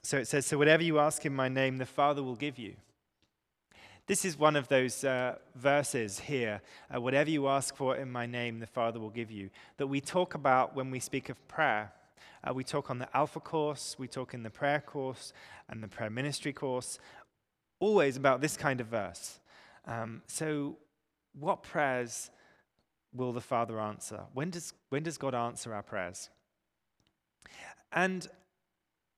So 0.04 0.18
it 0.18 0.28
says, 0.28 0.46
So 0.46 0.58
whatever 0.58 0.84
you 0.84 1.00
ask 1.00 1.26
in 1.26 1.36
my 1.36 1.50
name, 1.50 1.78
the 1.78 1.86
Father 1.86 2.22
will 2.24 2.36
give 2.36 2.58
you. 2.58 2.76
This 4.08 4.24
is 4.24 4.38
one 4.38 4.56
of 4.56 4.68
those 4.68 5.04
uh, 5.04 5.36
verses 5.56 6.20
here. 6.20 6.62
Uh, 6.94 7.02
whatever 7.02 7.30
you 7.30 7.48
ask 7.48 7.76
for 7.76 7.96
in 7.96 8.12
my 8.12 8.28
name, 8.28 8.60
the 8.60 8.68
Father 8.68 9.00
will 9.00 9.10
give 9.10 9.32
you. 9.32 9.50
That 9.78 9.88
we 9.88 10.00
talk 10.00 10.36
about 10.36 10.76
when 10.76 10.92
we 10.92 11.00
speak 11.00 11.30
of 11.30 11.48
prayer. 11.48 11.92
Uh, 12.48 12.54
we 12.54 12.64
talk 12.64 12.92
on 12.92 13.00
the 13.00 13.18
Alpha 13.18 13.40
course, 13.40 13.96
we 13.98 14.08
talk 14.08 14.36
in 14.36 14.44
the 14.44 14.52
prayer 14.52 14.80
course 14.80 15.34
and 15.68 15.82
the 15.82 15.88
prayer 15.88 16.12
ministry 16.12 16.54
course, 16.54 17.00
always 17.80 18.18
about 18.18 18.42
this 18.42 18.56
kind 18.56 18.80
of 18.80 18.88
verse. 18.88 19.40
Um, 19.88 20.22
so, 20.28 20.78
what 21.34 21.64
prayers 21.64 22.30
will 23.12 23.34
the 23.34 23.42
Father 23.42 23.80
answer? 23.80 24.22
When 24.34 24.52
does, 24.52 24.74
when 24.90 25.02
does 25.02 25.18
God 25.18 25.34
answer 25.34 25.74
our 25.74 25.82
prayers? 25.82 26.30
And 27.92 28.28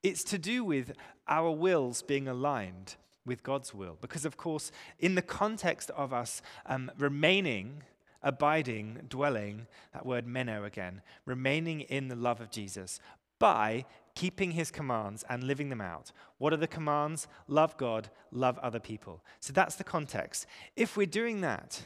it's 0.03 0.23
to 0.25 0.37
do 0.37 0.63
with 0.63 0.93
our 1.27 1.51
wills 1.51 2.01
being 2.01 2.27
aligned 2.27 2.95
with 3.25 3.43
God's 3.43 3.73
will. 3.73 3.97
Because, 3.99 4.25
of 4.25 4.37
course, 4.37 4.71
in 4.99 5.15
the 5.15 5.21
context 5.21 5.91
of 5.91 6.13
us 6.13 6.41
um, 6.65 6.91
remaining, 6.97 7.83
abiding, 8.23 9.01
dwelling, 9.09 9.67
that 9.93 10.05
word 10.05 10.25
meno 10.25 10.63
again, 10.63 11.01
remaining 11.25 11.81
in 11.81 12.07
the 12.07 12.15
love 12.15 12.39
of 12.41 12.51
Jesus 12.51 12.99
by 13.39 13.85
keeping 14.15 14.51
his 14.51 14.71
commands 14.71 15.23
and 15.29 15.43
living 15.43 15.69
them 15.69 15.81
out. 15.81 16.11
What 16.39 16.53
are 16.53 16.57
the 16.57 16.67
commands? 16.67 17.27
Love 17.47 17.77
God, 17.77 18.09
love 18.31 18.57
other 18.59 18.79
people. 18.79 19.23
So 19.39 19.53
that's 19.53 19.75
the 19.75 19.83
context. 19.83 20.47
If 20.75 20.97
we're 20.97 21.05
doing 21.05 21.41
that, 21.41 21.83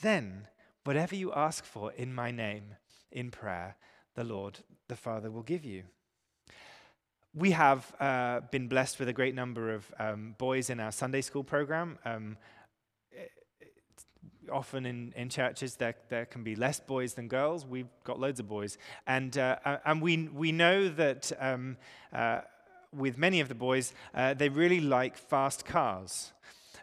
then 0.00 0.48
whatever 0.84 1.14
you 1.14 1.32
ask 1.32 1.64
for 1.64 1.92
in 1.92 2.14
my 2.14 2.30
name, 2.30 2.76
in 3.12 3.30
prayer, 3.30 3.76
the 4.14 4.24
Lord, 4.24 4.60
the 4.94 5.00
Father, 5.00 5.28
will 5.30 5.42
give 5.42 5.64
you 5.64 5.82
we 7.36 7.50
have 7.50 7.92
uh, 7.98 8.40
been 8.52 8.68
blessed 8.68 9.00
with 9.00 9.08
a 9.08 9.12
great 9.12 9.34
number 9.34 9.74
of 9.74 9.92
um, 9.98 10.36
boys 10.38 10.70
in 10.70 10.78
our 10.78 10.92
Sunday 10.92 11.20
school 11.20 11.42
program. 11.42 11.98
Um, 12.04 12.36
often 14.52 14.86
in, 14.86 15.12
in 15.16 15.28
churches 15.28 15.74
there, 15.76 15.96
there 16.10 16.26
can 16.26 16.44
be 16.44 16.54
less 16.54 16.78
boys 16.78 17.14
than 17.14 17.26
girls. 17.26 17.66
We've 17.66 17.88
got 18.04 18.20
loads 18.20 18.38
of 18.38 18.48
boys. 18.48 18.78
And, 19.06 19.36
uh, 19.36 19.78
and 19.84 20.00
we, 20.00 20.28
we 20.28 20.52
know 20.52 20.88
that 20.88 21.32
um, 21.40 21.76
uh, 22.12 22.42
with 22.92 23.18
many 23.18 23.40
of 23.40 23.48
the 23.48 23.56
boys, 23.56 23.94
uh, 24.14 24.34
they 24.34 24.48
really 24.48 24.80
like 24.80 25.16
fast 25.16 25.64
cars. 25.64 26.32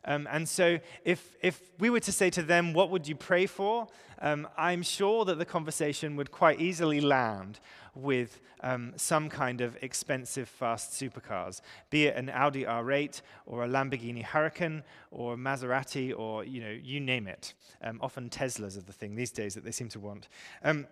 Um, 0.05 0.27
and 0.31 0.47
so, 0.47 0.79
if, 1.05 1.35
if 1.41 1.61
we 1.79 1.89
were 1.89 1.99
to 1.99 2.11
say 2.11 2.29
to 2.31 2.41
them, 2.41 2.73
What 2.73 2.89
would 2.89 3.07
you 3.07 3.15
pray 3.15 3.45
for? 3.45 3.87
Um, 4.19 4.47
I'm 4.57 4.83
sure 4.83 5.25
that 5.25 5.37
the 5.39 5.45
conversation 5.45 6.15
would 6.15 6.31
quite 6.31 6.61
easily 6.61 7.01
land 7.01 7.59
with 7.95 8.39
um, 8.61 8.93
some 8.95 9.29
kind 9.29 9.61
of 9.61 9.77
expensive 9.81 10.47
fast 10.47 10.93
supercars, 10.93 11.61
be 11.89 12.05
it 12.05 12.15
an 12.15 12.29
Audi 12.29 12.63
R8 12.63 13.21
or 13.45 13.63
a 13.63 13.67
Lamborghini 13.67 14.23
Huracan 14.23 14.83
or 15.09 15.33
a 15.33 15.37
Maserati 15.37 16.17
or, 16.17 16.43
you 16.43 16.61
know, 16.61 16.69
you 16.69 16.99
name 16.99 17.27
it. 17.27 17.53
Um, 17.81 17.99
often 18.01 18.29
Teslas 18.29 18.77
are 18.77 18.81
the 18.81 18.93
thing 18.93 19.15
these 19.15 19.31
days 19.31 19.55
that 19.55 19.63
they 19.63 19.71
seem 19.71 19.89
to 19.89 19.99
want. 19.99 20.27
Um, 20.63 20.87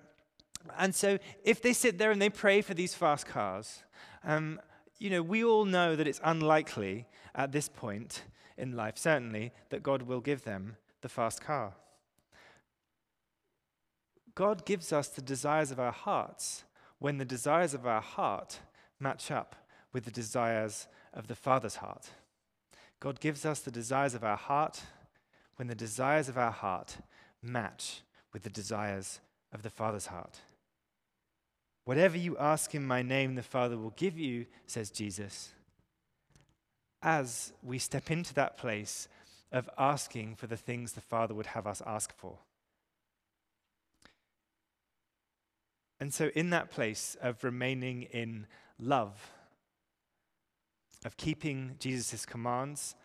and 0.78 0.94
so, 0.94 1.20
if 1.44 1.62
they 1.62 1.72
sit 1.72 1.98
there 1.98 2.12
and 2.12 2.22
they 2.22 2.30
pray 2.30 2.62
for 2.62 2.74
these 2.74 2.94
fast 2.94 3.25
cars, 3.25 3.84
um, 4.25 4.60
you 4.98 5.10
know, 5.10 5.22
we 5.22 5.44
all 5.44 5.63
know 5.63 5.96
that 5.96 6.06
it's 6.08 6.20
unlikely 6.24 7.08
at 7.34 7.54
this 7.54 7.70
point 7.70 8.24
in 8.60 8.75
life, 8.75 8.98
certainly, 8.98 9.51
that 9.70 9.84
God 9.84 10.04
will 10.04 10.22
give 10.22 10.44
them 10.44 10.75
the 11.01 11.10
fast 11.10 11.42
car. 11.42 11.74
God 14.36 14.66
gives 14.66 14.94
us 14.94 15.08
the 15.08 15.22
desires 15.22 15.72
of 15.72 15.80
our 15.80 15.92
hearts 15.92 16.63
when 17.00 17.18
the 17.18 17.25
desires 17.25 17.74
of 17.74 17.88
our 17.88 18.01
heart 18.01 18.60
match 19.00 19.32
up 19.32 19.56
with 19.92 20.06
the 20.06 20.12
desires 20.12 20.88
of 21.13 21.28
the 21.28 21.36
Father's 21.36 21.78
heart. 21.78 22.10
God 23.00 23.20
gives 23.20 23.46
us 23.46 23.60
the 23.60 23.72
desires 23.72 24.13
of 24.13 24.24
our 24.24 24.38
heart 24.38 24.82
when 25.56 25.68
the 25.68 25.75
desires 25.75 26.30
of 26.30 26.38
our 26.38 26.51
heart 26.51 26.98
match 27.42 28.01
with 28.34 28.44
the 28.44 28.50
desires 28.50 29.20
of 29.51 29.63
the 29.63 29.70
Father's 29.70 30.08
heart. 30.08 30.39
Whatever 31.86 32.18
you 32.18 32.38
ask 32.38 32.75
in 32.75 32.86
my 32.86 33.01
name, 33.01 33.36
the 33.36 33.44
Father 33.44 33.78
will 33.78 33.94
give 33.98 34.18
you, 34.18 34.46
says 34.68 34.92
Jesus 34.92 35.54
as 37.01 37.53
we 37.63 37.79
step 37.79 38.12
into 38.12 38.34
that 38.34 38.58
place 38.58 39.08
of 39.51 39.70
asking 39.77 40.36
for 40.36 40.48
the 40.48 40.58
things 40.58 40.94
the 40.94 41.01
Father 41.01 41.34
would 41.34 41.48
have 41.48 41.65
us 41.65 41.82
ask 41.86 42.15
for. 42.15 42.38
And 46.00 46.13
so, 46.13 46.29
in 46.34 46.50
that 46.51 46.72
place 46.72 47.18
of 47.22 47.44
remaining 47.44 48.03
in 48.03 48.48
love, 48.79 49.32
of 51.03 51.18
keeping 51.18 51.75
Jesus' 51.79 52.25
commands, 52.25 52.96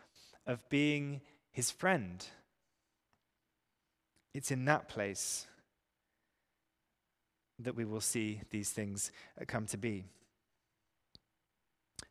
of 0.47 0.69
being 0.69 1.21
his 1.51 1.71
friend, 1.71 2.25
it's 4.33 4.51
in 4.51 4.65
that 4.67 4.89
place 4.89 5.47
that 7.59 7.77
we 7.77 7.85
will 7.85 8.01
see 8.01 8.41
these 8.51 8.71
things 8.71 9.11
come 9.47 9.67
to 9.67 9.77
be. 9.77 10.05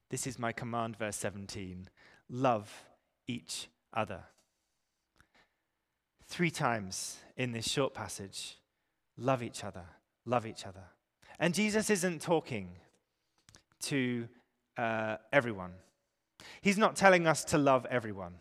This 0.10 0.28
is 0.28 0.38
my 0.38 0.52
command, 0.52 0.98
verse 0.98 1.16
17 1.18 1.90
love 2.30 2.86
each 3.28 3.68
other. 3.94 4.24
Three 6.26 6.50
times 6.50 7.18
in 7.38 7.52
this 7.52 7.70
short 7.70 7.94
passage 7.94 8.58
love 9.18 9.44
each 9.44 9.64
other, 9.64 9.86
love 10.26 10.46
each 10.46 10.66
other. 10.66 10.86
And 11.40 11.54
Jesus 11.54 11.90
isn't 11.90 12.22
talking 12.22 12.70
to 13.82 14.28
uh, 14.78 15.18
everyone, 15.32 15.74
He's 16.62 16.78
not 16.78 16.96
telling 16.96 17.28
us 17.28 17.44
to 17.46 17.58
love 17.58 17.86
everyone. 17.90 18.36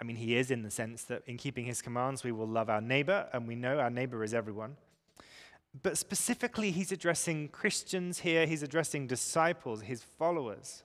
I 0.00 0.04
mean, 0.04 0.16
He 0.16 0.36
is 0.36 0.50
in 0.50 0.62
the 0.62 0.70
sense 0.70 1.04
that 1.04 1.22
in 1.26 1.36
keeping 1.36 1.64
His 1.64 1.82
commands, 1.82 2.24
we 2.24 2.32
will 2.32 2.48
love 2.48 2.70
our 2.70 2.80
neighbor, 2.80 3.28
and 3.32 3.46
we 3.48 3.54
know 3.54 3.78
our 3.78 3.90
neighbor 3.90 4.22
is 4.22 4.34
everyone. 4.34 4.76
But 5.82 5.98
specifically, 5.98 6.70
he's 6.70 6.92
addressing 6.92 7.48
Christians 7.48 8.20
here, 8.20 8.46
he's 8.46 8.62
addressing 8.62 9.06
disciples, 9.06 9.82
his 9.82 10.02
followers. 10.02 10.84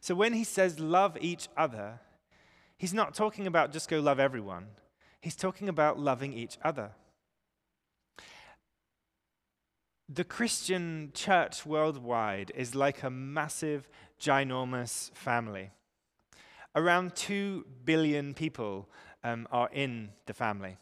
So 0.00 0.14
when 0.14 0.32
he 0.32 0.44
says 0.44 0.80
love 0.80 1.16
each 1.20 1.48
other, 1.56 2.00
he's 2.76 2.94
not 2.94 3.14
talking 3.14 3.46
about 3.46 3.72
just 3.72 3.88
go 3.88 4.00
love 4.00 4.18
everyone, 4.18 4.66
he's 5.20 5.36
talking 5.36 5.68
about 5.68 5.98
loving 5.98 6.32
each 6.32 6.58
other. 6.62 6.90
The 10.08 10.24
Christian 10.24 11.12
church 11.14 11.64
worldwide 11.64 12.52
is 12.54 12.74
like 12.74 13.02
a 13.02 13.10
massive, 13.10 13.88
ginormous 14.20 15.10
family. 15.14 15.70
Around 16.76 17.14
2 17.14 17.64
billion 17.84 18.34
people 18.34 18.88
um, 19.22 19.48
are 19.50 19.70
in 19.72 20.10
the 20.26 20.34
family. 20.34 20.76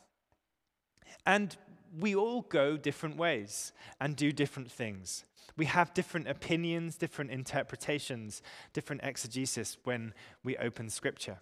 And 1.24 1.56
we 1.98 2.14
all 2.14 2.42
go 2.42 2.76
different 2.76 3.16
ways 3.16 3.72
and 4.00 4.16
do 4.16 4.32
different 4.32 4.70
things. 4.70 5.24
We 5.56 5.66
have 5.66 5.92
different 5.92 6.28
opinions, 6.28 6.96
different 6.96 7.30
interpretations, 7.30 8.42
different 8.72 9.02
exegesis 9.04 9.76
when 9.84 10.14
we 10.42 10.56
open 10.56 10.88
scripture. 10.88 11.40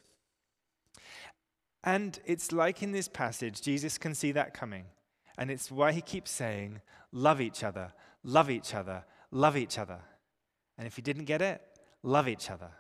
And 1.85 2.19
it's 2.27 2.53
like 2.53 2.83
in 2.83 2.93
this 2.93 3.09
passage, 3.09 3.63
Jesus 3.63 3.99
can 3.99 4.15
see 4.15 4.33
that 4.33 4.53
coming. 4.53 4.87
And 5.39 5.51
it's 5.51 5.71
why 5.71 5.93
he 5.93 6.03
keeps 6.03 6.31
saying, 6.31 6.81
love 7.13 7.41
each 7.41 7.63
other, 7.63 7.93
love 8.25 8.51
each 8.51 8.75
other, 8.75 9.05
love 9.31 9.57
each 9.57 9.79
other. 9.79 10.01
And 10.77 10.87
if 10.87 10.99
you 10.99 11.03
didn't 11.03 11.25
get 11.25 11.41
it, 11.41 11.63
love 12.03 12.29
each 12.29 12.51
other. 12.51 12.71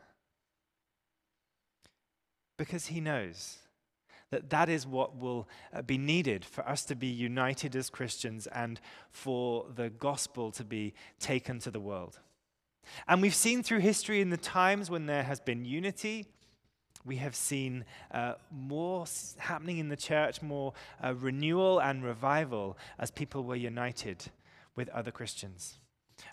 Because 2.56 2.86
he 2.86 3.00
knows 3.00 3.58
that 4.30 4.50
that 4.50 4.68
is 4.68 4.86
what 4.86 5.16
will 5.16 5.48
uh, 5.72 5.82
be 5.82 5.98
needed 5.98 6.44
for 6.44 6.66
us 6.68 6.84
to 6.84 6.94
be 6.94 7.08
united 7.08 7.74
as 7.74 7.90
Christians 7.90 8.46
and 8.48 8.80
for 9.10 9.66
the 9.74 9.90
gospel 9.90 10.52
to 10.52 10.64
be 10.64 10.94
taken 11.18 11.58
to 11.60 11.70
the 11.70 11.80
world. 11.80 12.20
And 13.08 13.20
we've 13.20 13.34
seen 13.34 13.62
through 13.62 13.80
history 13.80 14.20
in 14.20 14.30
the 14.30 14.36
times 14.36 14.90
when 14.90 15.06
there 15.06 15.22
has 15.22 15.40
been 15.40 15.64
unity, 15.64 16.26
we 17.04 17.16
have 17.16 17.34
seen 17.34 17.84
uh, 18.12 18.34
more 18.50 19.04
happening 19.38 19.78
in 19.78 19.88
the 19.88 19.96
church, 19.96 20.42
more 20.42 20.74
uh, 21.02 21.14
renewal 21.14 21.80
and 21.80 22.04
revival 22.04 22.76
as 22.98 23.10
people 23.10 23.42
were 23.42 23.56
united 23.56 24.26
with 24.76 24.88
other 24.90 25.10
Christians. 25.10 25.78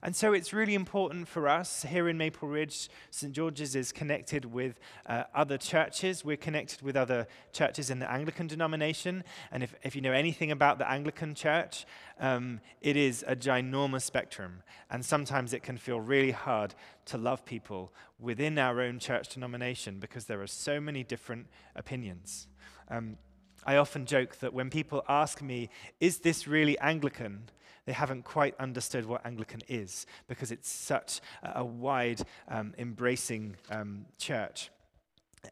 And 0.01 0.15
so 0.15 0.33
it's 0.33 0.53
really 0.53 0.75
important 0.75 1.27
for 1.27 1.47
us 1.47 1.83
here 1.83 2.07
in 2.09 2.17
Maple 2.17 2.47
Ridge. 2.47 2.89
St. 3.11 3.33
George's 3.33 3.75
is 3.75 3.91
connected 3.91 4.45
with 4.45 4.79
uh, 5.05 5.23
other 5.33 5.57
churches. 5.57 6.23
We're 6.23 6.37
connected 6.37 6.81
with 6.81 6.95
other 6.95 7.27
churches 7.51 7.89
in 7.89 7.99
the 7.99 8.11
Anglican 8.11 8.47
denomination. 8.47 9.23
And 9.51 9.63
if, 9.63 9.75
if 9.83 9.95
you 9.95 10.01
know 10.01 10.13
anything 10.13 10.51
about 10.51 10.77
the 10.77 10.89
Anglican 10.89 11.35
church, 11.35 11.85
um, 12.19 12.59
it 12.81 12.95
is 12.95 13.23
a 13.27 13.35
ginormous 13.35 14.03
spectrum. 14.03 14.61
And 14.89 15.03
sometimes 15.03 15.53
it 15.53 15.63
can 15.63 15.77
feel 15.77 15.99
really 15.99 16.31
hard 16.31 16.75
to 17.05 17.17
love 17.17 17.45
people 17.45 17.91
within 18.19 18.57
our 18.57 18.81
own 18.81 18.99
church 18.99 19.29
denomination 19.29 19.99
because 19.99 20.25
there 20.25 20.41
are 20.41 20.47
so 20.47 20.79
many 20.79 21.03
different 21.03 21.47
opinions. 21.75 22.47
Um, 22.89 23.17
I 23.65 23.75
often 23.75 24.05
joke 24.05 24.37
that 24.39 24.53
when 24.53 24.69
people 24.69 25.03
ask 25.09 25.41
me, 25.41 25.69
is 25.99 26.19
this 26.19 26.47
really 26.47 26.79
Anglican? 26.79 27.49
They 27.87 27.93
haven't 27.93 28.25
quite 28.25 28.53
understood 28.59 29.05
what 29.05 29.25
Anglican 29.25 29.61
is 29.69 30.05
because 30.27 30.51
it's 30.51 30.69
such 30.69 31.21
a 31.41 31.63
wide, 31.63 32.21
um, 32.49 32.73
embracing 32.77 33.55
um, 33.71 34.05
church. 34.17 34.69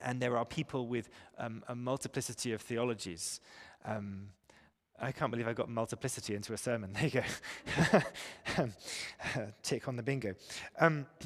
And 0.02 0.22
there 0.22 0.38
are 0.38 0.44
people 0.44 0.88
with 0.88 1.10
um, 1.38 1.64
a 1.70 1.76
multiplicity 1.76 2.52
of 2.52 2.62
theologies. 2.62 3.40
Um, 3.86 4.28
I 5.00 5.14
can't 5.14 5.32
believe 5.32 5.48
I 5.48 5.54
got 5.54 5.70
multiplicity 5.70 6.36
into 6.36 6.52
a 6.52 6.58
sermon. 6.58 6.94
There 7.00 7.06
you 7.06 7.24
go. 8.58 8.70
Tick 9.64 9.88
on 9.88 9.96
the 9.96 10.04
bingo. 10.04 10.34
Um, 10.78 11.06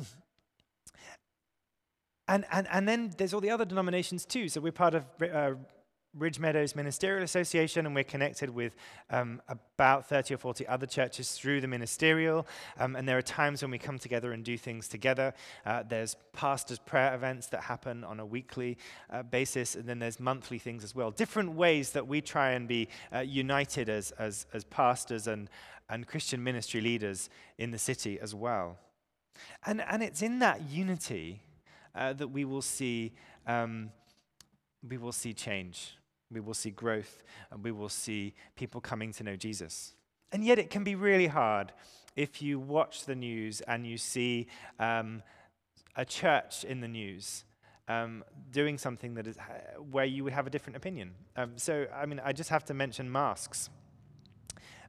and, 2.27 2.45
and, 2.51 2.67
and 2.71 2.87
then 2.87 3.13
there's 3.17 3.33
all 3.33 3.41
the 3.41 3.49
other 3.49 3.65
denominations 3.65 4.25
too. 4.25 4.47
So 4.47 4.61
we're 4.61 4.71
part 4.71 4.93
of 4.93 5.05
uh, 5.23 5.53
Ridge 6.17 6.39
Meadows 6.39 6.75
Ministerial 6.75 7.23
Association, 7.23 7.85
and 7.85 7.93
we're 7.93 8.03
connected 8.03 8.49
with 8.49 8.75
um, 9.11 9.41
about 9.47 10.09
30 10.09 10.33
or 10.33 10.37
40 10.37 10.67
other 10.67 10.87
churches 10.87 11.33
through 11.33 11.61
the 11.61 11.67
ministerial. 11.67 12.47
Um, 12.79 12.95
and 12.95 13.07
there 13.07 13.17
are 13.17 13.21
times 13.21 13.61
when 13.61 13.69
we 13.69 13.77
come 13.77 13.99
together 13.99 14.31
and 14.31 14.43
do 14.43 14.57
things 14.57 14.87
together. 14.87 15.35
Uh, 15.67 15.83
there's 15.83 16.15
pastors' 16.33 16.79
prayer 16.79 17.13
events 17.13 17.47
that 17.47 17.61
happen 17.61 18.03
on 18.03 18.19
a 18.19 18.25
weekly 18.25 18.79
uh, 19.11 19.21
basis, 19.21 19.75
and 19.75 19.85
then 19.85 19.99
there's 19.99 20.19
monthly 20.19 20.57
things 20.57 20.83
as 20.83 20.95
well. 20.95 21.11
Different 21.11 21.53
ways 21.53 21.91
that 21.91 22.07
we 22.07 22.21
try 22.21 22.51
and 22.51 22.67
be 22.67 22.89
uh, 23.13 23.19
united 23.19 23.87
as, 23.87 24.09
as, 24.11 24.47
as 24.51 24.63
pastors 24.63 25.27
and, 25.27 25.47
and 25.89 26.07
Christian 26.07 26.43
ministry 26.43 26.81
leaders 26.81 27.29
in 27.59 27.69
the 27.69 27.79
city 27.79 28.19
as 28.19 28.33
well. 28.33 28.79
And, 29.63 29.81
and 29.81 30.01
it's 30.01 30.23
in 30.23 30.39
that 30.39 30.67
unity 30.71 31.43
uh, 31.93 32.13
that 32.13 32.29
we 32.29 32.45
will 32.45 32.63
see. 32.63 33.13
Um, 33.45 33.91
we 34.87 34.97
will 34.97 35.11
see 35.11 35.33
change 35.33 35.98
we 36.31 36.39
will 36.39 36.53
see 36.53 36.71
growth 36.71 37.23
and 37.51 37.63
we 37.63 37.71
will 37.71 37.89
see 37.89 38.33
people 38.55 38.81
coming 38.81 39.11
to 39.13 39.23
know 39.23 39.35
Jesus. 39.35 39.93
And 40.31 40.43
yet, 40.43 40.59
it 40.59 40.69
can 40.69 40.83
be 40.83 40.95
really 40.95 41.27
hard 41.27 41.71
if 42.15 42.41
you 42.41 42.59
watch 42.59 43.05
the 43.05 43.15
news 43.15 43.61
and 43.61 43.85
you 43.85 43.97
see 43.97 44.47
um, 44.79 45.23
a 45.95 46.05
church 46.05 46.63
in 46.63 46.81
the 46.81 46.87
news 46.87 47.45
um, 47.87 48.23
doing 48.51 48.77
something 48.77 49.15
that 49.15 49.25
is 49.25 49.37
uh, 49.37 49.81
where 49.91 50.05
you 50.05 50.23
would 50.23 50.33
have 50.33 50.45
a 50.45 50.49
different 50.49 50.77
opinion. 50.77 51.15
Um, 51.35 51.53
so, 51.57 51.87
I 51.93 52.05
mean, 52.05 52.21
I 52.23 52.31
just 52.31 52.51
have 52.51 52.63
to 52.65 52.73
mention 52.73 53.11
masks. 53.11 53.69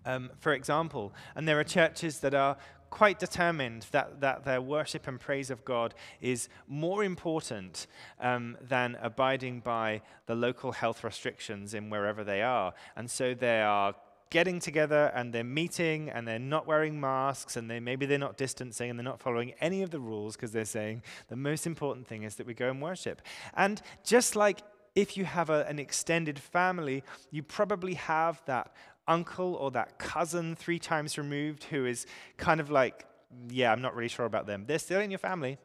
Um, 0.05 0.31
for 0.38 0.53
example, 0.53 1.12
and 1.35 1.48
there 1.48 1.59
are 1.59 1.64
churches 1.64 2.20
that 2.20 2.35
are 2.35 2.57
quite 2.90 3.18
determined 3.18 3.87
that, 3.92 4.20
that 4.20 4.44
their 4.44 4.61
worship 4.61 5.07
and 5.07 5.18
praise 5.18 5.50
of 5.50 5.64
God 5.64 5.94
is 6.20 6.48
more 6.68 7.05
important 7.05 7.87
um, 8.20 8.57
than 8.61 8.96
abiding 9.00 9.61
by 9.61 10.03
the 10.26 10.35
local 10.35 10.72
health 10.72 11.03
restrictions 11.05 11.74
in 11.74 11.90
wherever 11.90 12.24
they 12.24 12.42
are. 12.42 12.74
And 12.96 13.11
so 13.11 13.35
they 13.35 13.62
are 13.62 13.94
getting 14.31 14.61
together 14.61 15.11
and 15.14 15.33
they're 15.33 15.42
meeting 15.42 16.09
and 16.09 16.26
they're 16.26 16.38
not 16.38 16.66
wearing 16.66 17.00
masks 17.00 17.57
and 17.57 17.68
they 17.68 17.81
maybe 17.81 18.07
they're 18.07 18.18
not 18.18 18.37
distancing 18.37 18.88
and 18.88 18.98
they're 18.98 19.05
not 19.05 19.20
following 19.20 19.53
any 19.61 19.83
of 19.83 19.90
the 19.90 19.98
rules 19.98 20.37
because 20.37 20.53
they're 20.53 20.64
saying 20.64 21.03
the 21.29 21.37
most 21.37 21.66
important 21.66 22.07
thing 22.07 22.22
is 22.22 22.37
that 22.37 22.46
we 22.46 22.55
go 22.55 22.70
and 22.70 22.81
worship. 22.81 23.20
And 23.55 23.83
just 24.05 24.37
like 24.37 24.61
if 24.94 25.16
you 25.16 25.24
have 25.24 25.50
a, 25.50 25.66
an 25.68 25.79
extended 25.79 26.38
family, 26.38 27.03
you 27.31 27.42
probably 27.42 27.94
have 27.94 28.42
that 28.46 28.72
uncle 29.11 29.55
or 29.57 29.70
that 29.73 29.99
cousin 29.99 30.55
three 30.55 30.79
times 30.79 31.18
removed 31.18 31.64
who 31.64 31.85
is 31.85 32.07
kind 32.37 32.61
of 32.61 32.70
like, 32.70 33.05
yeah, 33.49 33.73
I'm 33.73 33.83
not 33.83 33.94
really 33.94 34.09
sure 34.09 34.25
about 34.25 34.46
them. 34.46 34.64
They're 34.66 34.79
still 34.79 35.01
in 35.01 35.11
your 35.11 35.18
family, 35.18 35.59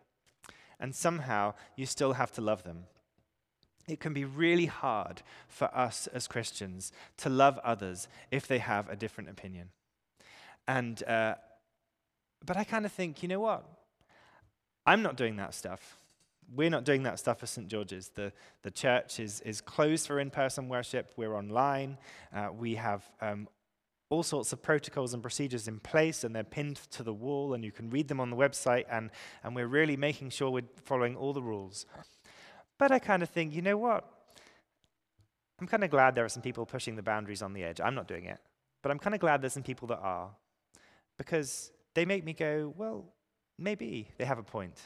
and 0.79 0.93
somehow 0.93 1.53
you 1.75 1.85
still 1.85 2.13
have 2.13 2.31
to 2.33 2.41
love 2.41 2.63
them. 2.63 2.85
It 3.87 3.99
can 3.99 4.13
be 4.13 4.25
really 4.25 4.65
hard 4.65 5.21
for 5.47 5.69
us 5.73 6.07
as 6.07 6.27
Christians 6.27 6.91
to 7.17 7.29
love 7.29 7.59
others 7.63 8.07
if 8.31 8.47
they 8.47 8.57
have 8.57 8.89
a 8.89 8.95
different 8.95 9.29
opinion. 9.29 9.69
And, 10.67 11.03
uh, 11.03 11.35
but 12.43 12.57
I 12.57 12.63
kind 12.63 12.85
of 12.85 12.91
think, 12.91 13.21
you 13.21 13.29
know 13.29 13.39
what? 13.39 13.63
I'm 14.87 15.03
not 15.03 15.15
doing 15.15 15.35
that 15.37 15.53
stuff. 15.53 15.97
We're 16.53 16.69
not 16.69 16.85
doing 16.85 17.03
that 17.03 17.19
stuff 17.19 17.43
at 17.43 17.49
St. 17.49 17.67
George's. 17.67 18.09
The, 18.09 18.31
the 18.61 18.71
church 18.71 19.19
is, 19.19 19.41
is 19.41 19.61
closed 19.61 20.07
for 20.07 20.19
in 20.19 20.29
person 20.29 20.69
worship. 20.69 21.11
We're 21.17 21.35
online. 21.35 21.97
Uh, 22.33 22.49
we 22.55 22.75
have 22.75 23.03
um, 23.21 23.47
all 24.09 24.23
sorts 24.23 24.53
of 24.53 24.61
protocols 24.61 25.13
and 25.13 25.21
procedures 25.23 25.67
in 25.67 25.79
place, 25.79 26.23
and 26.23 26.35
they're 26.35 26.43
pinned 26.43 26.77
to 26.91 27.03
the 27.03 27.13
wall, 27.13 27.53
and 27.53 27.63
you 27.63 27.71
can 27.71 27.89
read 27.89 28.07
them 28.07 28.19
on 28.19 28.29
the 28.29 28.35
website. 28.35 28.85
And, 28.91 29.09
and 29.43 29.55
we're 29.55 29.67
really 29.67 29.97
making 29.97 30.29
sure 30.29 30.49
we're 30.49 30.63
following 30.83 31.15
all 31.15 31.33
the 31.33 31.41
rules. 31.41 31.85
But 32.77 32.91
I 32.91 32.99
kind 32.99 33.23
of 33.23 33.29
think, 33.29 33.53
you 33.53 33.61
know 33.61 33.77
what? 33.77 34.09
I'm 35.59 35.67
kind 35.67 35.83
of 35.83 35.89
glad 35.89 36.15
there 36.15 36.25
are 36.25 36.29
some 36.29 36.43
people 36.43 36.65
pushing 36.65 36.95
the 36.95 37.03
boundaries 37.03 37.41
on 37.41 37.53
the 37.53 37.63
edge. 37.63 37.79
I'm 37.81 37.95
not 37.95 38.07
doing 38.07 38.25
it. 38.25 38.39
But 38.81 38.91
I'm 38.91 38.99
kind 38.99 39.15
of 39.15 39.21
glad 39.21 39.41
there's 39.41 39.53
some 39.53 39.63
people 39.63 39.87
that 39.87 39.99
are. 39.99 40.29
Because 41.17 41.71
they 41.93 42.05
make 42.05 42.25
me 42.25 42.33
go, 42.33 42.73
well, 42.77 43.05
maybe 43.57 44.09
they 44.17 44.25
have 44.25 44.37
a 44.37 44.43
point. 44.43 44.79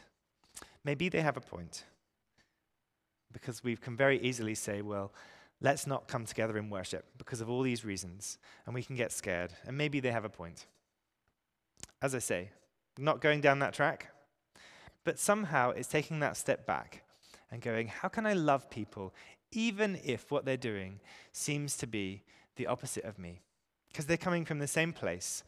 Maybe 0.89 1.07
they 1.07 1.21
have 1.21 1.37
a 1.37 1.41
point. 1.55 1.83
Because 3.31 3.63
we 3.63 3.75
can 3.75 3.95
very 3.95 4.19
easily 4.21 4.55
say, 4.55 4.81
well, 4.81 5.13
let's 5.61 5.85
not 5.85 6.07
come 6.07 6.25
together 6.25 6.57
in 6.57 6.71
worship 6.71 7.05
because 7.19 7.41
of 7.41 7.47
all 7.47 7.61
these 7.61 7.85
reasons. 7.85 8.39
And 8.65 8.73
we 8.73 8.81
can 8.81 8.95
get 8.95 9.11
scared. 9.11 9.53
And 9.67 9.77
maybe 9.77 9.99
they 9.99 10.09
have 10.09 10.25
a 10.25 10.29
point. 10.29 10.65
As 12.01 12.15
I 12.15 12.17
say, 12.17 12.49
not 12.97 13.21
going 13.21 13.39
down 13.39 13.59
that 13.59 13.75
track. 13.75 14.09
But 15.03 15.19
somehow 15.19 15.69
it's 15.69 15.87
taking 15.87 16.21
that 16.21 16.37
step 16.37 16.65
back 16.65 17.03
and 17.51 17.61
going, 17.61 17.89
how 17.89 18.07
can 18.07 18.25
I 18.25 18.33
love 18.33 18.71
people 18.71 19.13
even 19.51 19.99
if 20.03 20.31
what 20.31 20.43
they're 20.43 20.57
doing 20.57 21.01
seems 21.31 21.77
to 21.77 21.85
be 21.85 22.23
the 22.55 22.65
opposite 22.65 23.03
of 23.03 23.19
me? 23.19 23.41
Because 23.89 24.07
they're 24.07 24.17
coming 24.17 24.43
from 24.43 24.57
the 24.57 24.65
same 24.65 24.93
place, 24.93 25.43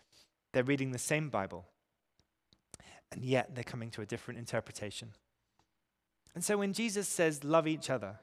they're 0.54 0.63
reading 0.63 0.91
the 0.91 0.99
same 0.99 1.30
Bible, 1.30 1.65
and 3.12 3.25
yet 3.25 3.56
they're 3.56 3.63
coming 3.63 3.89
to 3.91 4.01
a 4.01 4.06
different 4.06 4.39
interpretation. 4.39 5.13
And 6.33 6.43
so 6.43 6.57
when 6.57 6.73
Jesus 6.73 7.07
says, 7.07 7.43
love 7.43 7.67
each 7.67 7.89
other, 7.89 8.19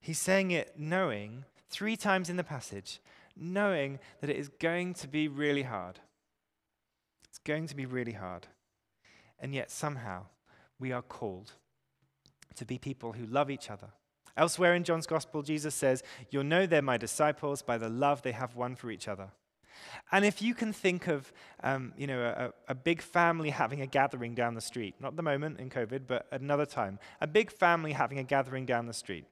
he's 0.00 0.18
saying 0.18 0.50
it 0.50 0.74
knowing, 0.78 1.44
three 1.68 1.96
times 1.96 2.30
in 2.30 2.36
the 2.36 2.44
passage, 2.44 3.00
knowing 3.36 3.98
that 4.20 4.30
it 4.30 4.36
is 4.36 4.48
going 4.48 4.94
to 4.94 5.08
be 5.08 5.28
really 5.28 5.62
hard. 5.62 6.00
It's 7.28 7.38
going 7.38 7.66
to 7.68 7.76
be 7.76 7.86
really 7.86 8.12
hard. 8.12 8.46
And 9.38 9.54
yet 9.54 9.70
somehow 9.70 10.26
we 10.78 10.92
are 10.92 11.02
called 11.02 11.52
to 12.56 12.64
be 12.64 12.78
people 12.78 13.12
who 13.12 13.26
love 13.26 13.50
each 13.50 13.70
other. 13.70 13.88
Elsewhere 14.36 14.74
in 14.74 14.84
John's 14.84 15.06
Gospel, 15.06 15.42
Jesus 15.42 15.74
says, 15.74 16.02
You'll 16.30 16.44
know 16.44 16.66
they're 16.66 16.82
my 16.82 16.96
disciples 16.96 17.62
by 17.62 17.78
the 17.78 17.88
love 17.88 18.22
they 18.22 18.32
have 18.32 18.56
one 18.56 18.74
for 18.74 18.90
each 18.90 19.08
other. 19.08 19.28
And 20.12 20.24
if 20.24 20.42
you 20.42 20.54
can 20.54 20.72
think 20.72 21.06
of, 21.06 21.32
um, 21.62 21.92
you 21.96 22.06
know, 22.06 22.20
a, 22.20 22.72
a, 22.72 22.74
big 22.74 23.02
family 23.02 23.50
having 23.50 23.80
a 23.80 23.86
gathering 23.86 24.34
down 24.34 24.54
the 24.54 24.60
street, 24.60 24.94
not 25.00 25.16
the 25.16 25.22
moment 25.22 25.60
in 25.60 25.70
COVID, 25.70 26.02
but 26.06 26.26
another 26.32 26.66
time, 26.66 26.98
a 27.20 27.26
big 27.26 27.50
family 27.50 27.92
having 27.92 28.18
a 28.18 28.24
gathering 28.24 28.66
down 28.66 28.86
the 28.86 28.92
street. 28.92 29.24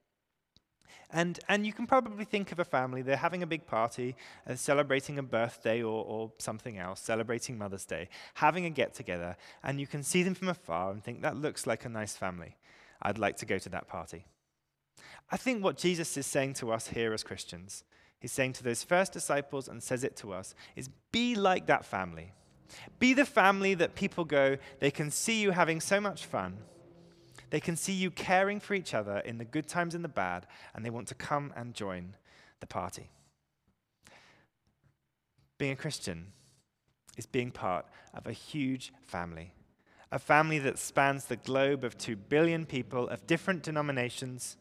And, 1.11 1.41
and 1.49 1.67
you 1.67 1.73
can 1.73 1.87
probably 1.87 2.27
think 2.27 2.53
of 2.53 2.59
a 2.59 2.65
family, 2.65 3.01
they're 3.01 3.17
having 3.17 3.43
a 3.43 3.47
big 3.47 3.67
party, 3.67 4.15
uh, 4.47 4.57
celebrating 4.57 5.19
a 5.19 5.23
birthday 5.23 5.83
or, 5.83 6.05
or 6.05 6.33
something 6.39 6.77
else, 6.77 7.01
celebrating 7.01 7.57
Mother's 7.57 7.87
Day, 7.87 8.11
having 8.35 8.67
a 8.67 8.71
get 8.71 8.93
together, 8.95 9.37
and 9.63 9.81
you 9.81 9.87
can 9.87 10.03
see 10.03 10.23
them 10.23 10.35
from 10.35 10.49
afar 10.49 10.91
and 10.91 11.03
think, 11.03 11.23
that 11.23 11.37
looks 11.37 11.67
like 11.67 11.87
a 11.87 11.89
nice 11.89 12.15
family. 12.15 12.57
I'd 13.01 13.17
like 13.17 13.37
to 13.39 13.47
go 13.47 13.59
to 13.59 13.69
that 13.71 13.89
party. 13.89 14.27
I 15.31 15.39
think 15.39 15.65
what 15.65 15.79
Jesus 15.79 16.17
is 16.17 16.27
saying 16.27 16.55
to 16.55 16.73
us 16.73 16.89
here 16.89 17.15
as 17.15 17.23
Christians 17.23 17.85
he's 18.21 18.33
saying 18.33 18.55
to 18.55 18.65
those 18.65 18.83
first 18.83 19.13
disciples 19.13 19.69
and 19.69 19.83
says 19.83 20.05
it 20.05 20.17
to 20.17 20.33
us, 20.33 20.55
is 20.77 20.89
be 21.13 21.35
like 21.35 21.67
that 21.67 21.85
family. 21.85 22.33
Be 22.99 23.15
the 23.15 23.25
family 23.25 23.75
that 23.75 23.95
people 23.95 24.25
go, 24.25 24.59
they 24.81 24.91
can 24.91 25.11
see 25.11 25.41
you 25.41 25.53
having 25.53 25.81
so 25.81 26.01
much 26.01 26.27
fun. 26.27 26.59
They 27.51 27.61
can 27.61 27.77
see 27.77 27.95
you 27.95 28.11
caring 28.11 28.61
for 28.61 28.75
each 28.75 28.93
other 28.93 29.19
in 29.19 29.39
the 29.39 29.45
good 29.45 29.67
times 29.67 29.95
and 29.95 30.05
the 30.05 30.09
bad, 30.09 30.47
and 30.75 30.85
they 30.85 30.91
want 30.91 31.09
to 31.09 31.15
come 31.15 31.53
and 31.57 31.75
join 31.75 32.15
the 32.61 32.67
party. 32.67 33.11
Being 35.57 35.73
a 35.73 35.77
Christian 35.77 36.33
is 37.17 37.27
being 37.27 37.51
part 37.51 37.87
of 38.13 38.27
a 38.27 38.33
huge 38.33 38.93
family, 39.03 39.55
a 40.13 40.19
family 40.19 40.59
that 40.59 40.79
spans 40.79 41.25
the 41.25 41.37
globe 41.37 41.85
of 41.85 41.97
two 41.97 42.17
billion 42.17 42.67
people 42.67 43.09
of 43.09 43.27
different 43.27 43.63
denominations 43.63 44.57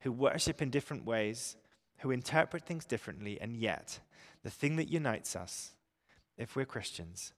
who 0.00 0.12
worship 0.12 0.60
in 0.60 0.70
different 0.70 1.04
ways, 1.04 1.56
who 1.98 2.10
interpret 2.10 2.64
things 2.64 2.84
differently, 2.84 3.40
and 3.40 3.56
yet 3.56 4.00
the 4.42 4.50
thing 4.50 4.76
that 4.76 4.88
unites 4.88 5.34
us, 5.34 5.72
if 6.36 6.54
we're 6.54 6.64
Christians, 6.64 7.32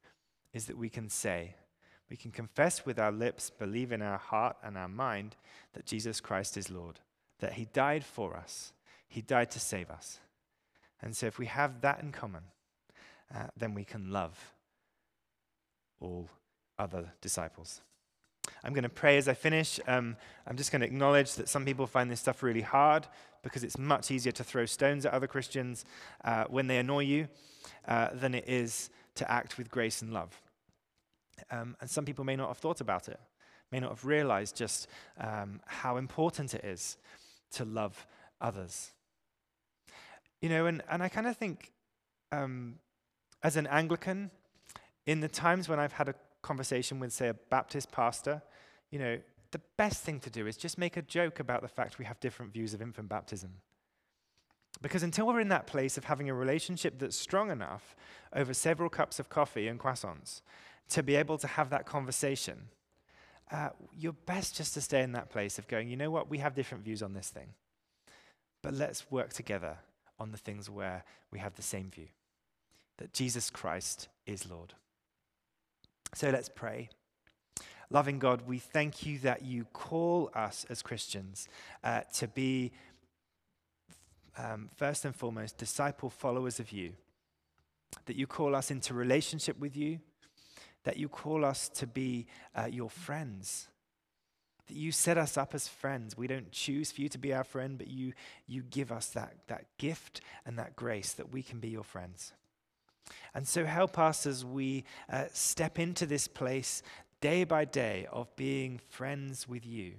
is 0.53 0.67
that 0.67 0.77
we 0.77 0.89
can 0.89 1.09
say, 1.09 1.55
we 2.11 2.17
can 2.17 2.31
confess 2.31 2.85
with 2.85 2.99
our 2.99 3.13
lips, 3.13 3.51
believe 3.51 3.93
in 3.93 4.03
our 4.03 4.19
heart 4.19 4.57
and 4.63 4.77
our 4.77 4.89
mind 4.89 5.37
that 5.75 5.87
Jesus 5.87 6.21
Christ 6.21 6.57
is 6.57 6.71
Lord, 6.71 7.01
that 7.39 7.55
He 7.55 7.67
died 7.67 8.05
for 8.05 8.37
us, 8.37 8.73
He 9.09 9.23
died 9.23 9.51
to 9.53 9.61
save 9.61 9.91
us. 9.91 10.21
And 11.01 11.17
so 11.17 11.27
if 11.27 11.39
we 11.39 11.47
have 11.47 11.81
that 11.81 12.03
in 12.03 12.13
common, 12.13 12.43
uh, 13.35 13.47
then 13.57 13.75
we 13.75 13.85
can 13.85 14.11
love 14.11 14.53
all 16.01 16.29
other 16.79 17.13
disciples. 17.21 17.81
I'm 18.65 18.73
going 18.73 18.83
to 18.83 18.89
pray 18.89 19.17
as 19.17 19.29
I 19.29 19.35
finish. 19.35 19.81
Um, 19.87 20.17
I'm 20.47 20.57
just 20.57 20.71
going 20.71 20.81
to 20.81 20.87
acknowledge 20.87 21.35
that 21.35 21.49
some 21.49 21.65
people 21.65 21.87
find 21.87 22.11
this 22.11 22.21
stuff 22.21 22.43
really 22.43 22.61
hard 22.61 23.07
because 23.43 23.65
it's 23.65 23.79
much 23.79 24.11
easier 24.11 24.33
to 24.33 24.45
throw 24.45 24.67
stones 24.67 25.07
at 25.07 25.13
other 25.13 25.27
Christians 25.27 25.85
uh, 26.25 26.45
when 26.49 26.67
they 26.67 26.79
annoy 26.79 27.05
you 27.05 27.29
uh, 27.89 28.09
than 28.13 28.35
it 28.35 28.45
is 28.47 28.91
to 29.15 29.31
act 29.31 29.57
with 29.57 29.71
grace 29.71 30.03
and 30.03 30.13
love. 30.13 30.41
Um, 31.51 31.77
and 31.81 31.89
some 31.89 32.05
people 32.05 32.25
may 32.25 32.37
not 32.37 32.49
have 32.49 32.59
thought 32.59 32.81
about 32.81 33.09
it, 33.09 33.19
may 33.73 33.81
not 33.81 33.91
have 33.91 34.05
realized 34.05 34.57
just 34.57 34.89
um, 35.19 35.61
how 35.67 35.97
important 35.97 36.55
it 36.55 36.65
is 36.65 36.99
to 37.53 37.65
love 37.65 38.07
others. 38.41 38.93
You 40.41 40.49
know, 40.49 40.67
and, 40.67 40.83
and 40.91 41.03
I 41.03 41.09
kind 41.09 41.27
of 41.27 41.37
think 41.37 41.73
um, 42.33 42.77
as 43.43 43.57
an 43.57 43.67
Anglican, 43.67 44.31
in 45.07 45.21
the 45.21 45.29
times 45.29 45.69
when 45.69 45.79
I've 45.79 45.93
had 45.93 46.09
a 46.09 46.15
conversation 46.43 47.01
with, 47.01 47.13
say, 47.13 47.29
a 47.29 47.35
Baptist 47.35 47.91
pastor, 47.91 48.43
you 48.91 48.99
know, 48.99 49.19
the 49.51 49.61
best 49.77 50.03
thing 50.03 50.21
to 50.21 50.31
do 50.31 50.47
is 50.47 50.57
just 50.57 50.79
make 50.79 50.97
a 50.97 51.03
joke 51.03 51.41
about 51.41 51.63
the 51.63 51.69
fact 51.69 51.99
we 51.99 52.05
have 52.05 52.21
different 52.21 52.53
views 52.53 52.75
of 52.75 52.81
infant 52.81 53.09
baptism. 53.09 53.51
Because 54.81 55.03
until 55.03 55.27
we're 55.27 55.41
in 55.41 55.49
that 55.49 55.67
place 55.67 55.99
of 55.99 56.05
having 56.05 56.31
a 56.31 56.35
relationship 56.35 56.99
that's 56.99 57.17
strong 57.17 57.51
enough 57.51 57.97
over 58.33 58.55
several 58.55 58.89
cups 58.89 59.19
of 59.19 59.29
coffee 59.29 59.67
and 59.67 59.79
croissants 59.79 60.43
to 60.91 61.03
be 61.03 61.17
able 61.17 61.39
to 61.39 61.47
have 61.47 61.71
that 61.71 61.87
conversation, 61.87 62.69
uh, 63.51 63.71
you're 63.99 64.13
best 64.13 64.57
just 64.57 64.75
to 64.75 64.81
stay 64.81 65.03
in 65.03 65.13
that 65.13 65.31
place 65.31 65.59
of 65.59 65.67
going, 65.67 65.89
you 65.89 65.97
know 65.97 66.11
what, 66.11 66.31
we 66.31 66.39
have 66.39 66.55
different 66.55 66.85
views 66.85 67.03
on 67.03 67.15
this 67.15 67.29
thing. 67.29 67.49
But 68.63 68.75
let's 68.75 69.11
work 69.11 69.33
together 69.33 69.79
on 70.19 70.31
the 70.31 70.39
things 70.39 70.71
where 70.71 71.05
we 71.33 71.39
have 71.41 71.55
the 71.55 71.63
same 71.63 71.91
view 71.91 72.09
that 72.99 73.13
Jesus 73.15 73.51
Christ 73.51 74.09
is 74.27 74.49
Lord. 74.49 74.75
So 76.15 76.31
let's 76.31 76.49
pray. 76.49 76.91
Loving 77.89 78.19
God, 78.19 78.43
we 78.47 78.59
thank 78.59 79.05
you 79.05 79.19
that 79.21 79.43
you 79.43 79.65
call 79.73 80.31
us 80.35 80.65
as 80.69 80.83
Christians 80.83 81.49
uh, 81.83 82.03
to 82.15 82.29
be, 82.29 82.73
um, 84.39 84.69
first 84.77 85.05
and 85.05 85.15
foremost, 85.15 85.57
disciple 85.57 86.11
followers 86.11 86.61
of 86.61 86.73
you. 86.73 86.93
That 88.07 88.17
you 88.17 88.27
call 88.27 88.55
us 88.55 88.71
into 88.71 88.95
relationship 88.95 89.59
with 89.59 89.77
you, 89.77 89.99
that 90.85 90.97
you 90.97 91.09
call 91.09 91.45
us 91.45 91.69
to 91.71 91.87
be 91.87 92.27
uh, 92.55 92.67
your 92.67 92.91
friends, 92.91 93.69
that 94.69 94.77
you 94.77 94.93
set 94.93 95.19
us 95.19 95.37
up 95.37 95.55
as 95.55 95.67
friends. 95.67 96.17
We 96.17 96.29
don't 96.29 96.53
choose 96.53 96.93
for 96.93 97.01
you 97.01 97.09
to 97.09 97.19
be 97.19 97.35
our 97.35 97.45
friend, 97.45 97.77
but 97.77 97.89
you, 97.89 98.13
you 98.47 98.63
give 98.63 98.93
us 98.93 99.09
that, 99.09 99.35
that 99.49 99.65
gift 99.79 100.21
and 100.47 100.59
that 100.59 100.77
grace 100.77 101.13
that 101.15 101.33
we 101.33 101.43
can 101.43 101.59
be 101.59 101.69
your 101.69 101.83
friends. 101.83 102.33
And 103.35 103.47
so 103.47 103.65
help 103.65 103.99
us 103.99 104.27
as 104.27 104.45
we 104.45 104.85
uh, 105.11 105.25
step 105.33 105.79
into 105.79 106.07
this 106.07 106.29
place 106.29 106.83
day 107.21 107.45
by 107.45 107.65
day 107.65 108.07
of 108.13 108.35
being 108.37 108.81
friends 108.89 109.49
with 109.49 109.67
you, 109.67 109.95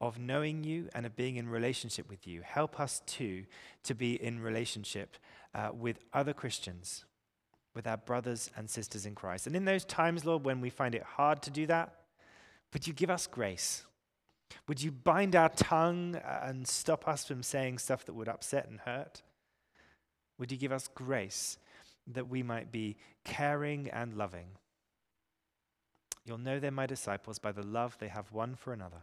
of 0.00 0.18
knowing 0.18 0.64
you 0.64 0.88
and 0.94 1.06
of 1.06 1.14
being 1.14 1.36
in 1.36 1.48
relationship 1.48 2.08
with 2.08 2.26
you. 2.26 2.42
Help 2.42 2.80
us 2.80 3.02
too 3.06 3.44
to 3.84 3.94
be 3.94 4.20
in 4.22 4.40
relationship 4.40 5.16
uh, 5.54 5.70
with 5.72 5.98
other 6.12 6.32
Christians, 6.32 7.04
with 7.74 7.86
our 7.86 7.96
brothers 7.96 8.50
and 8.56 8.68
sisters 8.68 9.06
in 9.06 9.14
Christ. 9.14 9.46
And 9.46 9.54
in 9.54 9.64
those 9.64 9.84
times, 9.84 10.24
Lord, 10.24 10.44
when 10.44 10.60
we 10.60 10.70
find 10.70 10.94
it 10.94 11.02
hard 11.02 11.42
to 11.42 11.50
do 11.50 11.66
that, 11.66 11.94
would 12.72 12.86
you 12.86 12.92
give 12.92 13.10
us 13.10 13.26
grace? 13.26 13.84
Would 14.68 14.82
you 14.82 14.90
bind 14.90 15.36
our 15.36 15.48
tongue 15.48 16.16
uh, 16.16 16.40
and 16.44 16.66
stop 16.66 17.06
us 17.06 17.24
from 17.24 17.42
saying 17.42 17.78
stuff 17.78 18.04
that 18.06 18.14
would 18.14 18.28
upset 18.28 18.68
and 18.68 18.80
hurt? 18.80 19.22
Would 20.38 20.50
you 20.50 20.58
give 20.58 20.72
us 20.72 20.88
grace 20.94 21.58
that 22.06 22.28
we 22.28 22.42
might 22.42 22.72
be 22.72 22.96
caring 23.24 23.88
and 23.90 24.14
loving? 24.14 24.56
You'll 26.24 26.38
know 26.38 26.58
they're 26.58 26.70
my 26.70 26.86
disciples 26.86 27.38
by 27.38 27.52
the 27.52 27.66
love 27.66 27.96
they 27.98 28.08
have 28.08 28.32
one 28.32 28.54
for 28.54 28.72
another. 28.72 29.02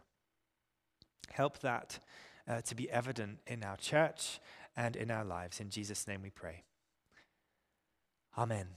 Help 1.30 1.60
that 1.60 1.98
uh, 2.48 2.60
to 2.62 2.74
be 2.74 2.90
evident 2.90 3.38
in 3.46 3.62
our 3.62 3.76
church 3.76 4.40
and 4.76 4.96
in 4.96 5.10
our 5.10 5.24
lives. 5.24 5.60
In 5.60 5.70
Jesus' 5.70 6.08
name 6.08 6.22
we 6.22 6.30
pray. 6.30 6.64
Amen. 8.36 8.68